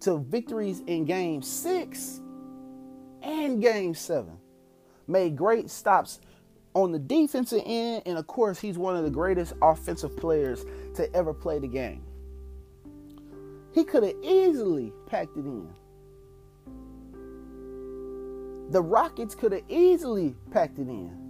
to 0.00 0.18
victories 0.18 0.80
in 0.86 1.04
game 1.04 1.42
six 1.42 2.20
and 3.22 3.60
game 3.60 3.94
seven. 3.94 4.38
Made 5.06 5.36
great 5.36 5.70
stops 5.70 6.20
on 6.74 6.92
the 6.92 6.98
defensive 6.98 7.62
end, 7.64 8.02
and 8.06 8.18
of 8.18 8.26
course, 8.26 8.58
he's 8.58 8.76
one 8.76 8.96
of 8.96 9.04
the 9.04 9.10
greatest 9.10 9.54
offensive 9.62 10.16
players 10.16 10.64
to 10.94 11.12
ever 11.14 11.32
play 11.32 11.58
the 11.58 11.68
game. 11.68 12.02
He 13.72 13.84
could 13.84 14.02
have 14.02 14.14
easily 14.22 14.92
packed 15.06 15.36
it 15.36 15.44
in. 15.44 15.68
The 18.70 18.82
Rockets 18.82 19.34
could 19.34 19.52
have 19.52 19.62
easily 19.68 20.34
packed 20.50 20.78
it 20.78 20.88
in. 20.88 21.25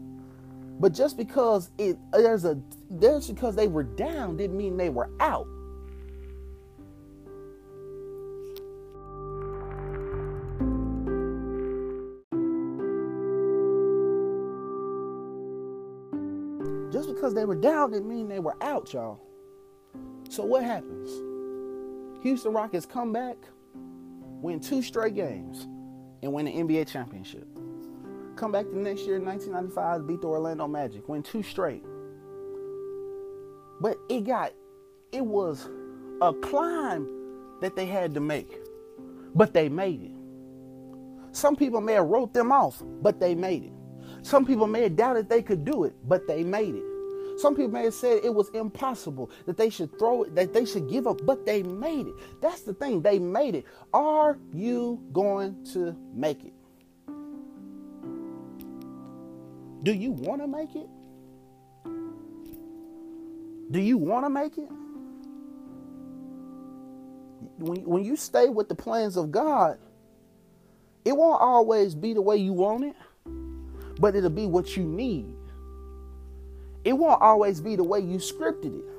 But 0.78 0.92
just 0.92 1.16
because 1.16 1.70
it 1.78 1.96
there's 2.12 2.44
a 2.44 2.60
there's 2.90 3.28
because 3.28 3.56
they 3.56 3.66
were 3.66 3.82
down 3.82 4.36
didn't 4.36 4.56
mean 4.56 4.76
they 4.76 4.90
were 4.90 5.10
out. 5.20 5.46
Just 16.92 17.08
because 17.08 17.34
they 17.34 17.44
were 17.44 17.56
down 17.56 17.92
didn't 17.92 18.08
mean 18.08 18.28
they 18.28 18.38
were 18.38 18.56
out, 18.62 18.92
y'all. 18.92 19.20
So 20.28 20.44
what 20.44 20.62
happens? 20.62 21.10
Houston 22.22 22.52
Rockets 22.52 22.84
come 22.84 23.12
back, 23.12 23.36
win 23.74 24.60
two 24.60 24.82
straight 24.82 25.14
games, 25.14 25.66
and 26.22 26.32
win 26.32 26.44
the 26.44 26.52
NBA 26.52 26.86
championship. 26.88 27.46
Come 28.36 28.52
back 28.52 28.66
the 28.70 28.76
next 28.76 29.06
year, 29.06 29.18
1995, 29.18 30.06
beat 30.06 30.20
the 30.20 30.26
Orlando 30.26 30.68
Magic, 30.68 31.08
win 31.08 31.22
two 31.22 31.42
straight. 31.42 31.82
But 33.80 33.96
it 34.10 34.24
got, 34.24 34.52
it 35.10 35.24
was 35.24 35.70
a 36.20 36.34
climb 36.34 37.08
that 37.62 37.76
they 37.76 37.86
had 37.86 38.12
to 38.12 38.20
make, 38.20 38.60
but 39.34 39.54
they 39.54 39.70
made 39.70 40.02
it. 40.02 40.10
Some 41.32 41.56
people 41.56 41.80
may 41.80 41.94
have 41.94 42.06
wrote 42.06 42.34
them 42.34 42.52
off, 42.52 42.82
but 43.00 43.20
they 43.20 43.34
made 43.34 43.64
it. 43.64 43.72
Some 44.20 44.44
people 44.44 44.66
may 44.66 44.82
have 44.82 44.96
doubted 44.96 45.30
they 45.30 45.42
could 45.42 45.64
do 45.64 45.84
it, 45.84 45.94
but 46.04 46.26
they 46.26 46.44
made 46.44 46.74
it. 46.74 46.84
Some 47.38 47.54
people 47.54 47.72
may 47.72 47.84
have 47.84 47.94
said 47.94 48.20
it 48.22 48.34
was 48.34 48.50
impossible, 48.50 49.30
that 49.46 49.56
they 49.56 49.70
should 49.70 49.98
throw 49.98 50.24
it, 50.24 50.34
that 50.34 50.52
they 50.52 50.66
should 50.66 50.90
give 50.90 51.06
up, 51.06 51.20
but 51.24 51.46
they 51.46 51.62
made 51.62 52.06
it. 52.06 52.14
That's 52.42 52.62
the 52.62 52.74
thing, 52.74 53.00
they 53.00 53.18
made 53.18 53.54
it. 53.54 53.64
Are 53.94 54.38
you 54.52 55.02
going 55.12 55.64
to 55.72 55.96
make 56.14 56.44
it? 56.44 56.52
Do 59.86 59.94
you 59.94 60.10
want 60.10 60.42
to 60.42 60.48
make 60.48 60.74
it? 60.74 60.88
Do 63.70 63.80
you 63.80 63.96
want 63.96 64.26
to 64.26 64.30
make 64.30 64.58
it? 64.58 64.68
When, 67.58 67.84
when 67.84 68.04
you 68.04 68.16
stay 68.16 68.48
with 68.48 68.68
the 68.68 68.74
plans 68.74 69.16
of 69.16 69.30
God, 69.30 69.78
it 71.04 71.16
won't 71.16 71.40
always 71.40 71.94
be 71.94 72.14
the 72.14 72.20
way 72.20 72.36
you 72.36 72.52
want 72.52 72.82
it, 72.82 72.96
but 74.00 74.16
it'll 74.16 74.28
be 74.28 74.46
what 74.46 74.76
you 74.76 74.82
need. 74.82 75.32
It 76.82 76.94
won't 76.94 77.22
always 77.22 77.60
be 77.60 77.76
the 77.76 77.84
way 77.84 78.00
you 78.00 78.16
scripted 78.16 78.76
it 78.76 78.95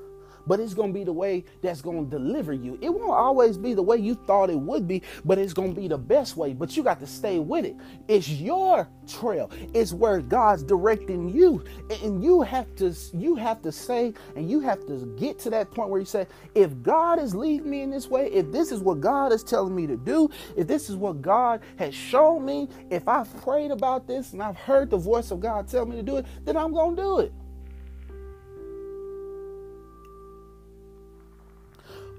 but 0.48 0.60
it's 0.60 0.74
going 0.74 0.94
to 0.94 0.94
be 0.94 1.04
the 1.04 1.13
way 1.13 1.44
that's 1.62 1.82
going 1.82 2.10
to 2.10 2.10
deliver 2.10 2.54
you. 2.54 2.77
It 2.82 2.89
won't 2.89 3.12
always 3.12 3.58
be 3.58 3.74
the 3.74 3.84
way 3.84 3.98
you 3.98 4.16
thought 4.16 4.50
it 4.50 4.60
would 4.60 4.88
be, 4.88 5.04
but 5.25 5.38
it's 5.38 5.54
going 5.54 5.74
to 5.75 5.80
be 5.80 5.88
the 5.88 5.98
best 5.98 6.38
way. 6.38 6.54
But 6.54 6.75
you 6.75 6.84
got 6.84 7.00
to 7.00 7.08
stay 7.08 7.39
with 7.39 7.66
it. 7.66 7.75
It's 8.08 8.30
your 8.30 8.88
trail. 9.08 9.51
It's 9.74 9.94
where 9.94 10.22
God's 10.22 10.63
directing 10.63 11.30
you. 11.30 11.63
And 12.04 12.24
you 12.24 12.42
have 12.42 12.75
to 12.77 12.96
you 13.13 13.36
have 13.36 13.62
to 13.62 13.72
say 13.72 14.13
and 14.36 14.50
you 14.50 14.60
have 14.62 14.86
to 14.88 15.13
get 15.18 15.39
to 15.39 15.50
that 15.51 15.72
point 15.72 15.89
where 15.89 16.00
you 16.00 16.06
say, 16.06 16.27
if 16.56 16.82
God 16.82 17.20
is 17.20 17.36
leading 17.36 17.70
me 17.70 17.82
in 17.82 17.89
this 17.89 18.08
way, 18.08 18.27
if 18.32 18.51
this 18.51 18.72
is 18.72 18.82
what 18.82 19.01
God 19.01 19.32
is 19.32 19.44
telling 19.44 19.75
me 19.75 19.88
to 19.88 19.98
do, 19.98 20.30
if 20.56 20.68
this 20.68 20.89
is 20.89 20.96
what 20.96 21.22
God 21.22 21.62
has 21.77 21.94
shown 21.94 22.46
me, 22.46 22.68
if 22.89 23.08
I've 23.08 23.36
prayed 23.42 23.72
about 23.72 24.08
this 24.08 24.34
and 24.34 24.42
I've 24.42 24.58
heard 24.58 24.89
the 24.89 24.98
voice 24.98 25.32
of 25.32 25.39
God 25.39 25.68
tell 25.68 25.86
me 25.86 25.96
to 25.96 26.04
do 26.04 26.18
it, 26.18 26.25
then 26.46 26.58
I'm 26.58 26.74
going 26.74 26.96
to 26.96 27.01
do 27.01 27.20
it. 27.20 27.34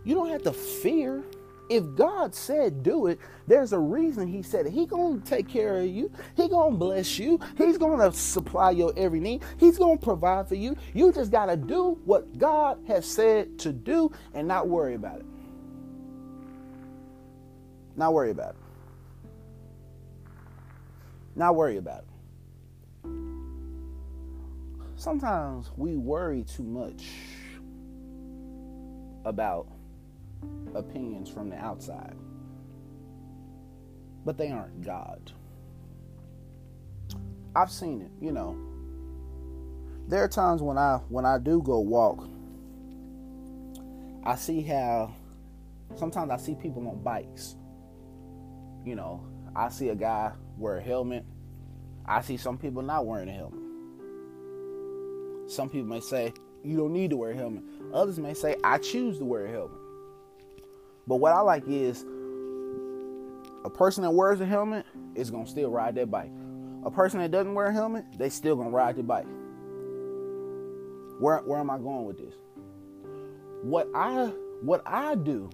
You 0.09 0.15
don't 0.15 0.31
have 0.31 0.43
to 0.45 0.55
fear. 0.55 1.23
If 1.69 1.95
God 1.95 2.35
said 2.35 2.83
do 2.83 3.09
it, 3.09 3.19
there's 3.47 3.75
a 3.75 3.79
reason 3.79 4.27
he 4.27 4.43
said 4.43 4.65
it. 4.65 4.73
He 4.73 4.87
going 4.87 5.21
to 5.21 5.29
take 5.29 5.47
care 5.47 5.81
of 5.81 5.87
you. 5.87 6.11
He 6.35 6.49
going 6.49 6.73
to 6.73 6.79
bless 6.79 7.19
you. 7.19 7.39
He's 7.59 7.77
going 7.77 7.99
to 7.99 8.17
supply 8.17 8.71
your 8.71 8.95
every 8.97 9.21
need. 9.21 9.43
He's 9.59 9.77
going 9.77 9.99
to 9.99 10.03
provide 10.03 10.49
for 10.49 10.55
you. 10.55 10.79
You 10.95 11.13
just 11.13 11.31
got 11.31 11.47
to 11.47 11.59
do 11.59 12.01
what 12.07 12.39
God 12.39 12.79
has 12.89 13.05
said 13.05 13.59
to 13.59 13.71
do 13.71 14.11
and 14.33 14.49
not 14.49 14.67
worry 14.67 14.95
about 14.95 15.19
it. 15.19 15.27
Not 17.95 18.15
worry 18.15 18.31
about 18.31 18.55
it. 18.55 18.57
Not 21.37 21.55
worry 21.55 21.77
about 21.77 22.05
it. 23.05 23.11
Sometimes 24.97 25.71
we 25.77 25.99
worry 25.99 26.45
too 26.45 26.63
much 26.63 27.05
about 29.27 29.69
opinions 30.75 31.29
from 31.29 31.51
the 31.51 31.57
outside, 31.57 32.15
but 34.25 34.37
they 34.37 34.51
aren't 34.51 34.83
God. 34.83 35.33
I've 37.55 37.71
seen 37.71 38.03
it, 38.03 38.11
you 38.21 38.33
know. 38.33 38.57
There 40.07 40.23
are 40.23 40.29
times 40.29 40.63
when 40.63 40.79
I 40.79 41.01
when 41.09 41.27
I 41.27 41.39
do 41.39 41.61
go 41.63 41.81
walk, 41.81 42.29
I 44.25 44.37
see 44.37 44.63
how 44.63 45.15
sometimes 45.97 46.31
I 46.31 46.37
see 46.37 46.55
people 46.55 46.87
on 46.89 47.03
bikes. 47.03 47.57
You 48.85 48.95
know, 48.95 49.23
I 49.55 49.69
see 49.69 49.89
a 49.91 49.95
guy 49.95 50.33
wear 50.57 50.79
a 50.79 50.83
helmet. 50.83 51.25
I 52.07 52.23
see 52.23 52.37
some 52.37 52.57
people 52.57 52.83
not 52.83 53.07
wearing 53.07 53.29
a 53.29 53.33
helmet. 53.33 53.61
Some 55.51 55.69
people 55.69 55.89
may 55.89 56.01
say, 56.01 56.33
you 56.63 56.77
don't 56.77 56.93
need 56.93 57.11
to 57.11 57.17
wear 57.17 57.31
a 57.33 57.37
helmet. 57.37 57.65
Others 57.93 58.19
may 58.19 58.35
say, 58.35 58.57
I 58.65 58.79
choose 58.79 59.19
to 59.19 59.25
wear 59.25 59.47
a 59.47 59.51
helmet. 59.51 59.78
But 61.09 61.17
what 61.17 61.33
I 61.33 61.41
like 61.41 61.65
is 61.67 62.05
a 63.65 63.71
person 63.71 64.03
that 64.03 64.11
wears 64.11 64.41
a 64.43 64.47
helmet 64.47 64.85
is 65.15 65.31
gonna 65.31 65.47
still 65.47 65.71
ride 65.71 65.95
that 65.95 66.11
bike. 66.11 66.31
A 66.85 66.91
person 66.91 67.19
that 67.21 67.31
doesn't 67.31 67.55
wear 67.55 67.67
a 67.67 67.73
helmet, 67.73 68.05
they 68.19 68.29
still 68.29 68.57
gonna 68.57 68.71
ride 68.71 68.97
the 68.97 69.03
bike. 69.03 69.27
Where 71.19 71.39
where 71.39 71.59
am 71.59 71.71
I 71.71 71.79
going 71.79 72.05
with 72.05 72.19
this? 72.19 72.35
What 73.63 73.89
I 73.95 74.27
what 74.61 74.83
I 74.85 75.15
do, 75.15 75.49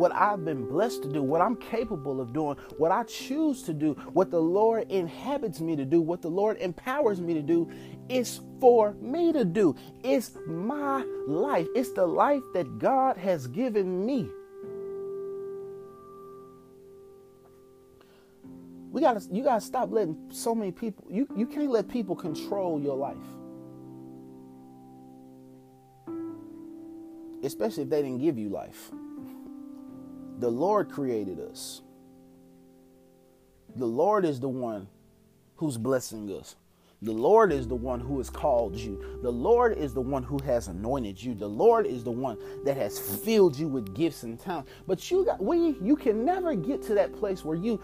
what 0.00 0.14
I've 0.14 0.46
been 0.46 0.66
blessed 0.66 1.02
to 1.02 1.12
do, 1.12 1.22
what 1.22 1.42
I'm 1.42 1.56
capable 1.56 2.22
of 2.22 2.32
doing, 2.32 2.56
what 2.78 2.90
I 2.90 3.02
choose 3.02 3.62
to 3.64 3.74
do, 3.74 3.92
what 4.14 4.30
the 4.30 4.40
Lord 4.40 4.90
inhabits 4.90 5.60
me 5.60 5.76
to 5.76 5.84
do, 5.84 6.00
what 6.00 6.22
the 6.22 6.30
Lord 6.30 6.56
empowers 6.56 7.20
me 7.20 7.34
to 7.34 7.42
do 7.42 7.70
is 8.08 8.40
for 8.60 8.94
me 8.94 9.30
to 9.34 9.44
do. 9.44 9.76
It's 10.02 10.38
my 10.46 11.04
life. 11.26 11.66
It's 11.74 11.92
the 11.92 12.06
life 12.06 12.42
that 12.54 12.78
God 12.78 13.18
has 13.18 13.46
given 13.46 14.06
me. 14.06 14.30
We 18.90 19.02
gotta 19.02 19.22
you 19.30 19.44
gotta 19.44 19.60
stop 19.60 19.92
letting 19.92 20.16
so 20.30 20.54
many 20.54 20.72
people 20.72 21.04
you, 21.10 21.28
you 21.36 21.46
can't 21.46 21.70
let 21.70 21.88
people 21.88 22.16
control 22.16 22.80
your 22.80 22.96
life. 22.96 23.16
Especially 27.44 27.82
if 27.82 27.90
they 27.90 28.00
didn't 28.00 28.20
give 28.20 28.38
you 28.38 28.48
life. 28.48 28.90
The 30.40 30.50
Lord 30.50 30.90
created 30.90 31.38
us. 31.38 31.82
The 33.76 33.86
Lord 33.86 34.24
is 34.24 34.40
the 34.40 34.48
one 34.48 34.88
who's 35.56 35.76
blessing 35.76 36.30
us. 36.30 36.56
The 37.02 37.12
Lord 37.12 37.52
is 37.52 37.68
the 37.68 37.74
one 37.74 38.00
who 38.00 38.16
has 38.18 38.30
called 38.30 38.74
you. 38.74 39.20
The 39.22 39.30
Lord 39.30 39.76
is 39.76 39.92
the 39.92 40.00
one 40.00 40.22
who 40.22 40.38
has 40.44 40.68
anointed 40.68 41.22
you. 41.22 41.34
The 41.34 41.46
Lord 41.46 41.86
is 41.86 42.04
the 42.04 42.10
one 42.10 42.38
that 42.64 42.78
has 42.78 42.98
filled 42.98 43.58
you 43.58 43.68
with 43.68 43.94
gifts 43.94 44.22
and 44.22 44.40
talents. 44.40 44.70
But 44.86 45.10
you 45.10 45.26
got 45.26 45.44
we 45.44 45.76
you 45.82 45.94
can 45.94 46.24
never 46.24 46.54
get 46.54 46.82
to 46.84 46.94
that 46.94 47.14
place 47.14 47.44
where 47.44 47.56
you 47.56 47.78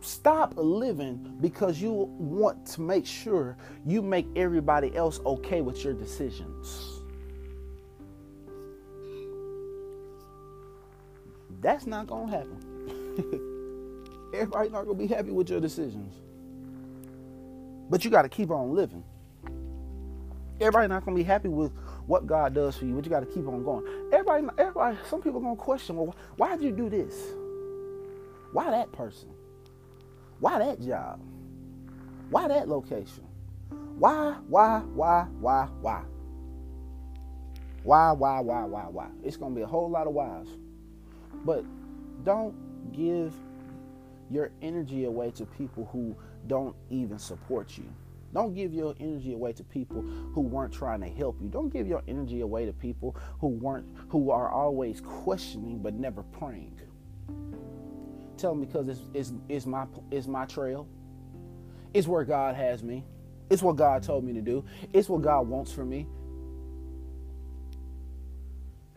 stop 0.00 0.54
living 0.56 1.38
because 1.40 1.80
you 1.80 1.92
want 1.92 2.66
to 2.66 2.80
make 2.80 3.06
sure 3.06 3.56
you 3.86 4.02
make 4.02 4.26
everybody 4.34 4.94
else 4.96 5.20
okay 5.24 5.60
with 5.60 5.84
your 5.84 5.94
decisions. 5.94 6.95
That's 11.60 11.86
not 11.86 12.08
to 12.08 12.26
happen. 12.26 12.74
Everybody's 14.34 14.72
not 14.72 14.86
to 14.86 14.94
be 14.94 15.06
happy 15.06 15.30
with 15.30 15.48
your 15.48 15.60
decisions. 15.60 16.14
But 17.88 18.04
you 18.04 18.10
got 18.10 18.22
to 18.22 18.28
keep 18.28 18.50
on 18.50 18.74
living. 18.74 19.04
Everybody 20.60 20.88
not 20.88 21.04
gonna 21.04 21.16
be 21.16 21.22
happy 21.22 21.48
with 21.48 21.70
what 22.06 22.26
God 22.26 22.54
does 22.54 22.76
for 22.76 22.86
you, 22.86 22.94
but 22.94 23.04
you 23.04 23.10
got 23.10 23.20
to 23.20 23.26
keep 23.26 23.46
on 23.46 23.62
going. 23.62 23.84
Everybody, 24.10 24.46
everybody, 24.56 24.96
some 25.08 25.20
people 25.20 25.40
gonna 25.40 25.54
question, 25.54 25.96
well, 25.96 26.16
why 26.36 26.56
did 26.56 26.64
you 26.64 26.72
do 26.72 26.88
this? 26.88 27.14
Why 28.52 28.70
that 28.70 28.90
person? 28.92 29.28
Why 30.40 30.58
that 30.58 30.80
job? 30.80 31.20
Why 32.30 32.48
that 32.48 32.68
location? 32.68 33.24
Why, 33.98 34.36
why, 34.48 34.78
why, 34.94 35.26
why, 35.40 35.68
why? 35.80 36.02
Why, 37.82 38.12
why, 38.12 38.40
why, 38.40 38.64
why, 38.64 38.84
why? 38.90 39.08
It's 39.22 39.36
gonna 39.36 39.54
be 39.54 39.62
a 39.62 39.66
whole 39.66 39.90
lot 39.90 40.06
of 40.06 40.14
whys. 40.14 40.48
But 41.44 41.64
don't 42.24 42.54
give 42.92 43.32
your 44.30 44.50
energy 44.62 45.04
away 45.04 45.30
to 45.32 45.46
people 45.46 45.88
who 45.92 46.16
don't 46.46 46.74
even 46.90 47.18
support 47.18 47.76
you. 47.78 47.84
Don't 48.32 48.54
give 48.54 48.74
your 48.74 48.94
energy 49.00 49.32
away 49.32 49.52
to 49.54 49.64
people 49.64 50.02
who 50.02 50.40
weren't 50.40 50.72
trying 50.72 51.00
to 51.00 51.08
help 51.08 51.40
you. 51.40 51.48
Don't 51.48 51.70
give 51.70 51.86
your 51.86 52.02
energy 52.08 52.40
away 52.40 52.66
to 52.66 52.72
people 52.72 53.16
who 53.40 53.48
weren't 53.48 53.86
who 54.08 54.30
are 54.30 54.50
always 54.50 55.00
questioning 55.00 55.78
but 55.78 55.94
never 55.94 56.22
praying. 56.22 56.78
Tell 58.36 58.50
them 58.50 58.60
because 58.60 58.88
it's, 58.88 59.00
it's, 59.14 59.32
it's 59.48 59.66
my 59.66 59.86
it's 60.10 60.26
my 60.26 60.44
trail. 60.44 60.86
It's 61.94 62.06
where 62.06 62.24
God 62.24 62.56
has 62.56 62.82
me. 62.82 63.04
It's 63.48 63.62
what 63.62 63.76
God 63.76 64.02
told 64.02 64.24
me 64.24 64.32
to 64.34 64.42
do. 64.42 64.64
It's 64.92 65.08
what 65.08 65.22
God 65.22 65.48
wants 65.48 65.72
for 65.72 65.84
me. 65.84 66.06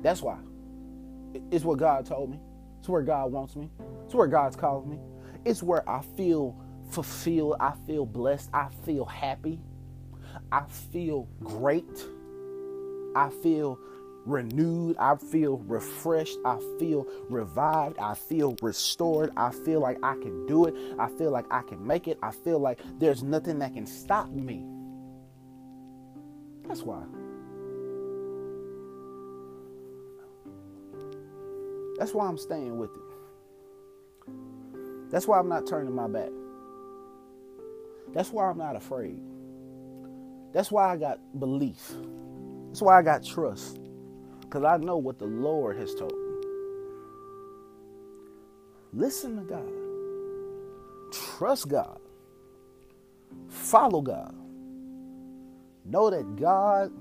That's 0.02 0.22
why. 0.22 0.38
It's 1.52 1.64
what 1.64 1.80
God 1.80 2.06
told 2.06 2.32
me. 2.32 2.40
It's 2.80 2.90
where 2.90 3.02
God 3.02 3.32
wants 3.32 3.56
me. 3.56 3.70
It's 4.06 4.16
where 4.16 4.28
God's 4.28 4.56
calling 4.56 4.90
me. 4.90 5.00
It's 5.46 5.62
where 5.62 5.88
I 5.90 6.02
feel 6.16 6.56
fulfilled. 6.92 7.58
I 7.60 7.74
feel 7.86 8.06
blessed. 8.06 8.50
I 8.54 8.70
feel 8.86 9.06
happy. 9.06 9.60
I 10.52 10.64
feel 10.92 11.28
great. 11.44 12.06
I 13.16 13.30
feel 13.44 13.78
renewed. 14.26 14.98
I 14.98 15.16
feel 15.16 15.58
refreshed. 15.60 16.38
I 16.46 16.60
feel 16.80 17.06
revived. 17.30 18.00
I 18.00 18.14
feel 18.14 18.56
restored. 18.62 19.32
I 19.36 19.52
feel 19.52 19.82
like 19.82 19.98
I 20.04 20.14
can 20.14 20.46
do 20.46 20.66
it. 20.66 20.76
I 20.98 21.10
feel 21.10 21.32
like 21.32 21.46
I 21.52 21.62
can 21.62 21.86
make 21.86 22.08
it. 22.08 22.18
I 22.24 22.32
feel 22.32 22.60
like 22.60 22.80
there's 23.00 23.24
nothing 23.24 23.60
that 23.60 23.74
can 23.74 23.86
stop 23.86 24.30
me. 24.30 24.66
That's 26.68 26.82
why. 26.84 27.04
That's 32.00 32.14
why 32.14 32.28
I'm 32.28 32.38
staying 32.38 32.78
with 32.78 32.92
it. 32.96 34.32
That's 35.12 35.28
why 35.28 35.38
I'm 35.38 35.50
not 35.50 35.68
turning 35.68 35.94
my 35.94 36.08
back. 36.08 36.30
That's 38.14 38.32
why 38.32 38.50
I'm 38.50 38.58
not 38.58 38.78
afraid. 38.78 39.20
That's 40.54 40.72
why 40.72 40.94
I 40.94 40.98
got 40.98 41.20
belief. 41.40 41.92
That's 42.68 42.82
why 42.82 42.98
I 42.98 43.02
got 43.02 43.26
trust. 43.26 43.80
Because 44.40 44.64
I 44.64 44.78
know 44.78 44.96
what 44.96 45.20
the 45.20 45.26
Lord 45.26 45.78
has 45.78 45.94
told 45.94 46.14
me. 46.14 46.48
Listen 48.94 49.36
to 49.36 49.44
God. 49.44 49.70
Trust 51.12 51.68
God. 51.68 52.00
Follow 53.50 54.02
God. 54.02 54.34
Know 55.86 56.10
that 56.10 56.38
God 56.38 56.94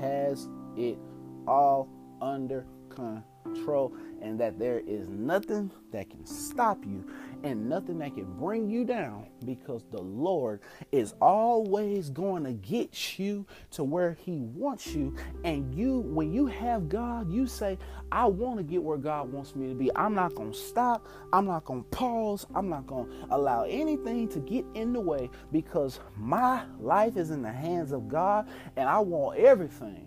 has 0.00 0.48
it 0.76 0.98
all 1.46 1.88
under 2.20 2.66
control 2.88 3.94
and 4.22 4.38
that 4.40 4.58
there 4.58 4.80
is 4.86 5.08
nothing 5.08 5.70
that 5.92 6.10
can 6.10 6.24
stop 6.26 6.84
you 6.84 7.04
and 7.42 7.68
nothing 7.68 7.98
that 7.98 8.14
can 8.14 8.24
bring 8.38 8.68
you 8.68 8.84
down 8.84 9.26
because 9.44 9.84
the 9.90 10.00
Lord 10.00 10.60
is 10.92 11.14
always 11.20 12.10
going 12.10 12.44
to 12.44 12.52
get 12.52 13.18
you 13.18 13.46
to 13.72 13.84
where 13.84 14.16
He 14.20 14.40
wants 14.40 14.88
you. 14.88 15.16
And 15.44 15.74
you, 15.74 16.00
when 16.00 16.32
you 16.32 16.46
have 16.46 16.88
God, 16.88 17.32
you 17.32 17.46
say, 17.46 17.78
I 18.12 18.26
want 18.26 18.58
to 18.58 18.62
get 18.62 18.82
where 18.82 18.98
God 18.98 19.32
wants 19.32 19.56
me 19.56 19.68
to 19.68 19.74
be. 19.74 19.90
I'm 19.96 20.14
not 20.14 20.34
going 20.34 20.52
to 20.52 20.58
stop. 20.58 21.06
I'm 21.32 21.46
not 21.46 21.64
going 21.64 21.84
to 21.84 21.88
pause. 21.90 22.46
I'm 22.54 22.68
not 22.68 22.86
going 22.86 23.08
to 23.08 23.34
allow 23.34 23.64
anything 23.64 24.28
to 24.28 24.38
get 24.40 24.64
in 24.74 24.92
the 24.92 25.00
way 25.00 25.30
because 25.52 26.00
my 26.16 26.62
life 26.78 27.16
is 27.16 27.30
in 27.30 27.42
the 27.42 27.52
hands 27.52 27.92
of 27.92 28.08
God 28.08 28.48
and 28.76 28.88
I 28.88 28.98
want 28.98 29.38
everything 29.38 30.06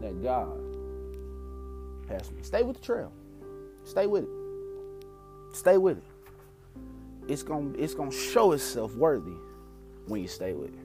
that 0.00 0.22
God 0.22 0.71
has 2.12 2.30
me. 2.30 2.42
Stay 2.42 2.62
with 2.62 2.76
the 2.76 2.82
trail. 2.82 3.12
Stay 3.84 4.06
with 4.06 4.24
it. 4.24 5.56
Stay 5.56 5.78
with 5.78 5.98
it 5.98 6.04
it's 7.28 7.42
going 7.42 7.72
to 7.72 7.82
it's 7.82 7.94
going 7.94 8.10
to 8.10 8.16
show 8.16 8.52
itself 8.52 8.94
worthy 8.94 9.36
when 10.06 10.20
you 10.20 10.28
stay 10.28 10.52
with 10.52 10.74
it. 10.74 10.80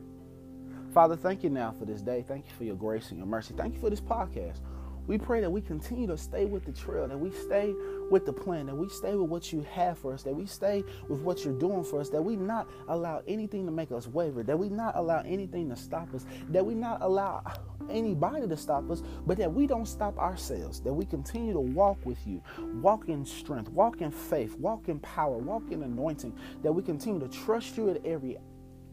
Father, 0.94 1.16
thank 1.16 1.44
you 1.44 1.50
now 1.50 1.72
for 1.72 1.86
this 1.86 2.02
day. 2.02 2.24
Thank 2.28 2.46
you 2.46 2.52
for 2.58 2.64
your 2.64 2.76
grace 2.76 3.10
and 3.10 3.18
your 3.18 3.28
mercy. 3.28 3.54
Thank 3.56 3.76
you 3.76 3.80
for 3.80 3.90
this 3.90 4.02
podcast. 4.02 4.60
We 5.06 5.18
pray 5.18 5.40
that 5.40 5.50
we 5.50 5.62
continue 5.62 6.06
to 6.08 6.18
stay 6.18 6.46
with 6.46 6.66
the 6.66 6.74
trail, 6.74 7.08
that 7.08 7.18
we 7.18 7.32
stay 7.32 7.74
with 8.10 8.26
the 8.26 8.34
plan, 8.34 8.66
that 8.66 8.76
we 8.76 8.90
stay 8.90 9.16
with 9.16 9.30
what 9.30 9.54
you 9.54 9.66
have 9.72 9.98
for 9.98 10.14
us, 10.14 10.24
that 10.24 10.34
we 10.34 10.46
stay 10.46 10.84
with 11.08 11.22
what 11.22 11.46
you're 11.46 11.58
doing 11.58 11.86
for 11.86 12.02
us, 12.02 12.10
that 12.10 12.22
we 12.22 12.36
not 12.36 12.68
allow 12.90 13.22
anything 13.26 13.66
to 13.66 13.72
make 13.72 13.92
us 13.94 14.06
waver, 14.06 14.44
that 14.44 14.60
we 14.60 14.68
not 14.68 14.98
allow 14.98 15.22
anything 15.22 15.70
to 15.70 15.78
stop 15.78 16.14
us, 16.14 16.26
that 16.50 16.66
we 16.66 16.74
not 16.74 17.02
allow 17.02 17.42
anybody 17.90 18.48
to 18.48 18.58
stop 18.58 18.90
us, 18.90 19.02
but 19.26 19.38
that 19.38 19.52
we 19.52 19.68
don't 19.68 19.88
stop 19.88 20.18
ourselves, 20.18 20.80
that 20.82 20.94
we 20.94 21.06
continue 21.06 21.54
to 21.54 21.60
walk 21.60 21.98
with 22.06 22.26
you, 22.26 22.42
walk 22.82 23.10
in 23.10 23.26
strength, 23.26 23.70
walk 23.70 24.02
in 24.02 24.12
faith, 24.12 24.56
walk 24.58 24.90
in 24.90 25.00
power, 25.00 25.38
walk 25.38 25.72
in 25.72 25.84
anointing, 25.84 26.38
that 26.64 26.72
we 26.72 26.82
continue 26.82 27.20
to 27.20 27.28
trust 27.28 27.78
you 27.78 27.90
at 27.90 28.06
every 28.06 28.38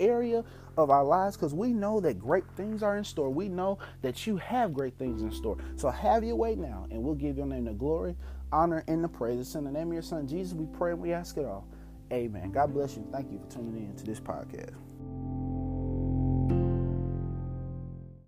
area 0.01 0.45
of 0.77 0.91
our 0.91 1.05
lives 1.05 1.37
because 1.37 1.55
we 1.55 1.73
know 1.73 2.01
that 2.01 2.19
great 2.19 2.45
things 2.57 2.83
are 2.83 2.97
in 2.97 3.05
store. 3.05 3.31
We 3.31 3.49
know 3.49 3.79
that 4.03 4.27
you 4.27 4.37
have 4.39 4.75
great 4.75 4.99
things 4.99 5.23
in 5.23 5.31
store. 5.31 5.57
So 5.77 5.89
have 5.89 6.25
your 6.25 6.37
way 6.37 6.55
now, 6.57 6.87
and 6.91 7.03
we'll 7.03 7.15
give 7.15 7.37
your 7.37 7.47
name 7.47 7.65
the 7.65 7.73
glory, 7.73 8.17
honor, 8.53 8.85
and 8.89 9.03
the 9.03 9.09
praise. 9.09 9.41
It's 9.41 9.55
in 9.55 9.65
the 9.65 9.73
name 9.73 9.89
of 9.89 9.93
your 9.93 10.03
son 10.03 10.27
Jesus, 10.27 10.55
we 10.55 10.67
pray 10.67 10.93
and 10.93 11.01
we 11.01 11.13
ask 11.13 11.37
it 11.37 11.45
all. 11.45 11.67
Amen. 12.13 12.51
God 12.53 12.73
bless 12.73 12.97
you. 12.97 13.07
Thank 13.13 13.33
you 13.33 13.39
for 13.39 13.51
tuning 13.51 13.87
in 13.87 13.97
to 13.97 14.05
this 14.05 14.21
podcast. 14.21 14.75